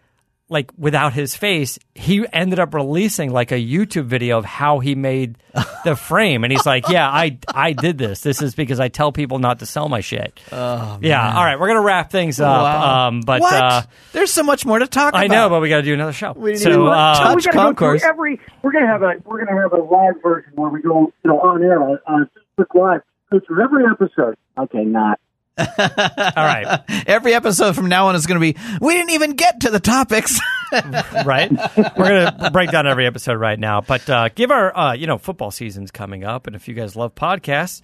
[0.50, 4.94] like without his face, he ended up releasing like a YouTube video of how he
[4.94, 5.38] made
[5.84, 8.20] the frame, and he's like, "Yeah, I I did this.
[8.20, 11.36] This is because I tell people not to sell my shit." Oh, yeah.
[11.36, 12.62] All right, we're gonna wrap things up.
[12.62, 13.06] Wow.
[13.08, 13.54] Um, but what?
[13.54, 13.82] Uh,
[14.12, 15.20] There's so much more to talk about.
[15.20, 15.34] I about.
[15.34, 16.34] know, but we got to do another show.
[16.34, 18.00] didn't so even uh, touch we gotta go concourse.
[18.02, 18.40] through every.
[18.62, 19.14] We're gonna have a.
[19.24, 22.24] We're gonna have a live version where we go, you know, on air on uh,
[22.58, 23.00] Facebook Live.
[23.30, 24.36] Go through every episode.
[24.58, 25.20] Okay, not.
[25.58, 25.66] All
[26.36, 29.70] right, Every episode from now on is going to be, we didn't even get to
[29.70, 30.38] the topics.
[31.24, 31.50] right?
[31.76, 35.18] We're gonna break down every episode right now, but uh, give our uh, you know
[35.18, 37.82] football season's coming up, and if you guys love podcasts,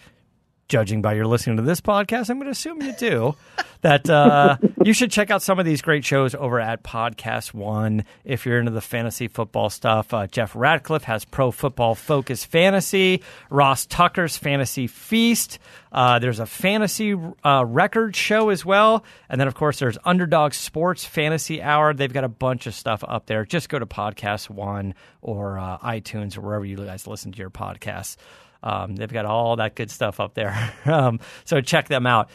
[0.69, 3.35] judging by your listening to this podcast, I'm going to assume you do.
[3.83, 8.05] That uh, you should check out some of these great shows over at Podcast One
[8.25, 10.13] if you're into the fantasy football stuff.
[10.13, 13.23] Uh, Jeff Ratcliffe has Pro Football Focus Fantasy.
[13.49, 15.61] Ross Tucker's Fantasy Feast.
[15.93, 17.15] Uh, there's a fantasy
[17.45, 21.95] uh, record show as well, and then of course there's Underdog Sports Fantasy Hour.
[21.95, 23.45] They've got a bunch of stuff up there.
[23.45, 27.51] Just go to Podcast One or uh, iTunes or wherever you guys listen to your
[27.51, 28.17] podcasts.
[28.63, 30.73] Um, they've got all that good stuff up there.
[30.85, 32.31] um, so check them out.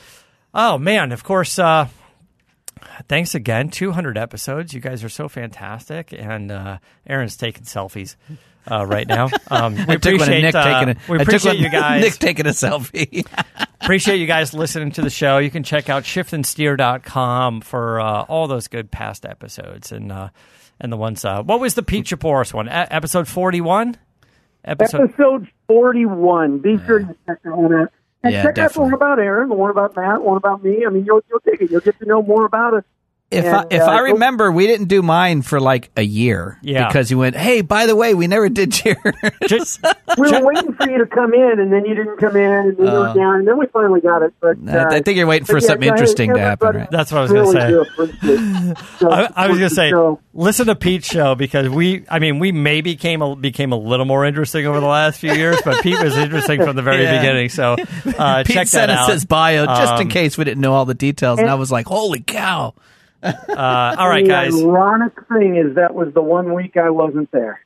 [0.53, 1.11] Oh, man.
[1.11, 1.87] Of course, uh,
[3.07, 3.69] thanks again.
[3.69, 4.73] 200 episodes.
[4.73, 6.13] You guys are so fantastic.
[6.13, 8.15] And uh, Aaron's taking selfies
[8.69, 9.29] uh, right now.
[9.51, 11.59] Um, we I took one of appreciate, Nick uh, taking a, we I took appreciate
[11.59, 12.01] you guys.
[12.03, 13.27] Nick taking a selfie.
[13.81, 15.39] appreciate you guys listening to the show.
[15.39, 20.29] You can check out shiftandsteer.com for uh, all those good past episodes and uh,
[20.79, 21.25] and the ones.
[21.25, 22.67] Uh, what was the Pete Chapouris one?
[22.67, 23.97] E- episode 41?
[24.65, 25.01] Episode.
[25.09, 26.59] Episode forty-one.
[26.59, 27.91] Be sure to check that one out.
[28.23, 28.83] And Yeah, check out the definitely.
[28.83, 30.85] one about Aaron, the one about Matt, the one about me.
[30.85, 31.71] I mean, you'll you'll take it.
[31.71, 32.83] You'll get to know more about us
[33.31, 36.59] If And, I, if uh, I remember, we didn't do mine for like a year.
[36.61, 36.87] Yeah.
[36.87, 38.97] Because you went, hey, by the way, we never did yours.
[39.47, 39.79] Just,
[40.17, 42.77] we were waiting for you to come in, and then you didn't come in, and
[42.77, 44.33] then you were down, and then we finally got it.
[44.41, 46.91] But I- uh, I think you're waiting for but yeah, something interesting to happen, right?
[46.91, 47.69] That's what I was gonna say.
[47.69, 50.19] do I, I was going to say, show.
[50.33, 54.05] listen to Pete's show because we, I mean, we maybe came a, became a little
[54.05, 57.19] more interesting over the last few years, but Pete was interesting from the very Yeah.
[57.21, 57.49] beginning.
[57.49, 57.75] So
[58.17, 59.13] uh, Pete check sent that us out.
[59.13, 61.71] his bio just in Um, case we didn't know all the details, and I was
[61.71, 62.73] like, holy cow.
[63.23, 64.61] Uh, all right, the guys.
[64.61, 67.61] ironic thing is that was the one week I wasn't there.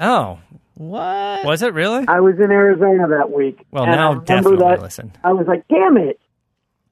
[0.00, 0.38] Oh,
[0.74, 1.44] What?
[1.44, 2.06] was it really?
[2.08, 3.64] I was in Arizona that week.
[3.70, 5.12] Well, and I now definitely that, listen.
[5.24, 6.20] I was like, damn it.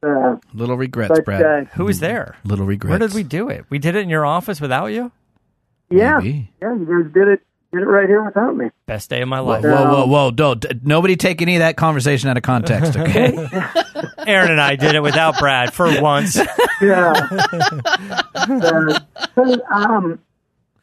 [0.03, 1.43] Uh, Little regrets, but Brad.
[1.43, 2.37] uh, Who was there?
[2.45, 2.91] Little regrets.
[2.91, 3.65] Where did we do it?
[3.71, 5.11] We did it in your office without you.
[5.91, 6.51] yeah, Maybe.
[6.61, 7.41] yeah, you guys did it,
[7.75, 8.71] did it right here without me.
[8.87, 9.65] Best day of my Whoa, life.
[9.65, 10.31] whoa, whoa, whoa.
[10.31, 13.37] Don't, d- nobody take any of that conversation out of context, okay?
[14.27, 16.37] Aaron and I did it without Brad for once.
[16.81, 17.13] Yeah.
[18.35, 18.99] uh,
[19.37, 20.19] hey, um,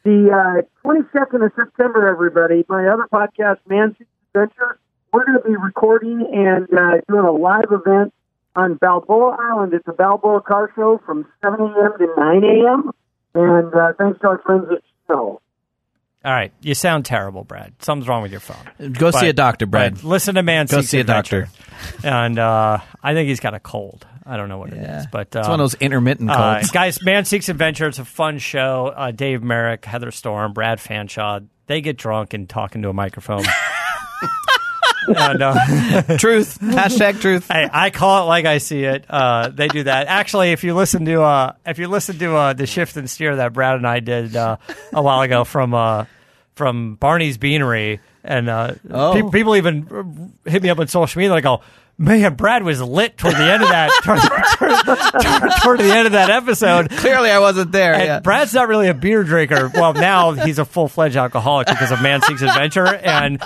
[0.04, 4.80] the uh, 22nd of September, everybody, my other podcast, Man Seeks Adventure,
[5.14, 8.14] we're going to be recording and uh, doing a live event
[8.56, 9.74] on Balboa Island.
[9.74, 11.92] It's a Balboa car show from 7 a.m.
[12.00, 12.92] to 9 a.m.
[13.34, 15.42] And uh, thanks to our friends at Snow.
[16.24, 17.74] All right, you sound terrible, Brad.
[17.80, 18.92] Something's wrong with your phone.
[18.94, 19.96] Go see a doctor, Brad.
[19.96, 21.48] but listen to Man Seeks Adventure.
[21.48, 22.08] Go see a doctor.
[22.08, 24.06] And uh, I think he's got a cold.
[24.24, 26.70] I don't know what it is, but uh, it's one of those intermittent Uh, colds.
[26.70, 27.88] guys, Man Seeks Adventure.
[27.88, 28.94] It's a fun show.
[28.96, 31.48] Uh, Dave Merrick, Heather Storm, Brad Fanshaw.
[31.66, 33.44] They get drunk and talk into a microphone.
[35.08, 36.60] uh, truth.
[36.60, 37.47] Hashtag truth.
[37.52, 39.06] hey, I call it like I see it.
[39.10, 40.08] Uh, they do that.
[40.08, 43.36] Actually, if you listen to uh, if you listen to uh, the shift and steer
[43.38, 44.58] that Brad and I did uh,
[44.93, 46.06] a while ago from uh,
[46.56, 49.14] from Barney's Beanery, and uh, Oh.
[49.14, 51.34] pe- people even hit me up on social media.
[51.36, 51.62] They go,
[52.02, 56.08] "Man, Brad was lit toward the end of that toward, toward, toward, toward the end
[56.08, 57.93] of that episode." Clearly, I wasn't there.
[57.93, 58.20] And yeah.
[58.20, 59.72] Brad's not really a beer drinker.
[59.74, 62.88] Well, now he's a full fledged alcoholic because of Man Seeks Adventure.
[62.88, 63.41] And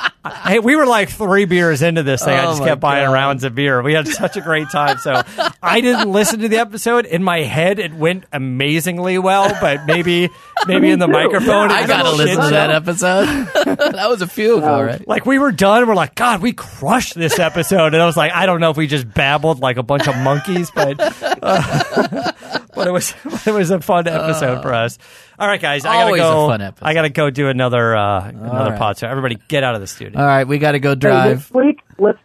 [0.45, 2.33] hey, we were like three beers into this thing.
[2.33, 3.13] I Oh just my kept buying God.
[3.13, 3.81] rounds of beer.
[3.81, 4.97] We had such a great time.
[4.99, 5.21] So
[5.61, 7.05] I didn't listen to the episode.
[7.05, 10.29] In my head, it went amazingly well, but maybe
[10.67, 11.11] maybe in the too.
[11.11, 13.25] microphone, I gotta listen to that episode.
[13.65, 15.05] that was a few, all right.
[15.07, 18.31] Like we were done, we're like, God, we crushed this episode, and I was like,
[18.31, 22.31] I don't know if we just babbled like a bunch of monkeys, but uh,
[22.75, 23.13] but it was
[23.47, 24.97] it was a fun episode for us.
[25.37, 26.47] All right, guys, I gotta Always a go.
[26.47, 26.73] fun.
[26.81, 28.79] I gotta go do another uh, another right.
[28.79, 28.97] pod.
[28.97, 30.19] So everybody, get out of the studio.
[30.19, 31.37] All right, we got to go Hey, drive.
[31.37, 32.19] next week, let's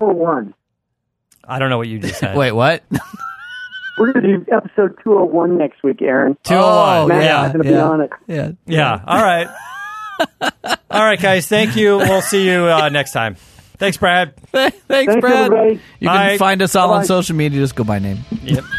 [0.00, 0.54] do one.
[1.46, 2.36] I don't know what you just said.
[2.36, 2.82] Wait, what?
[3.98, 6.36] We're going to do episode 201 next week, Aaron.
[6.42, 7.08] two oh one.
[7.08, 7.84] Matt's Yeah, going to be yeah.
[7.84, 8.10] on it.
[8.26, 8.50] Yeah.
[8.66, 9.00] yeah.
[9.06, 9.46] All right.
[10.90, 11.46] All right, guys.
[11.46, 11.98] Thank you.
[11.98, 13.36] We'll see you uh, next time.
[13.78, 14.36] Thanks, Brad.
[14.52, 15.46] Thanks, Thanks, Brad.
[15.52, 15.80] everybody.
[16.00, 17.60] You can find us all on social media.
[17.60, 18.18] Just go by name.
[18.42, 18.64] Yep.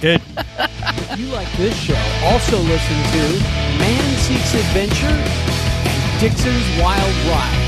[0.00, 0.20] Good.
[0.28, 3.40] If you like this show, also listen to
[3.78, 7.64] Man Seeks Adventure and Dixon's Wild Ride.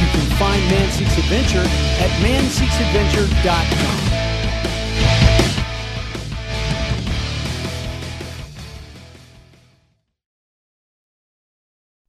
[0.00, 4.35] You can find Man Seeks Adventure at manseeksadventure.com.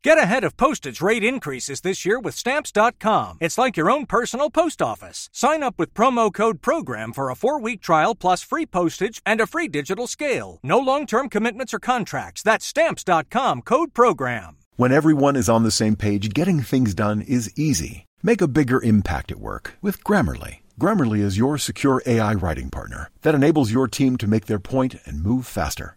[0.07, 3.39] Get ahead of postage rate increases this year with Stamps.com.
[3.41, 5.29] It's like your own personal post office.
[5.33, 9.41] Sign up with promo code PROGRAM for a four week trial plus free postage and
[9.41, 10.61] a free digital scale.
[10.63, 12.41] No long term commitments or contracts.
[12.41, 14.59] That's Stamps.com code PROGRAM.
[14.77, 18.05] When everyone is on the same page, getting things done is easy.
[18.23, 20.59] Make a bigger impact at work with Grammarly.
[20.79, 24.95] Grammarly is your secure AI writing partner that enables your team to make their point
[25.05, 25.96] and move faster.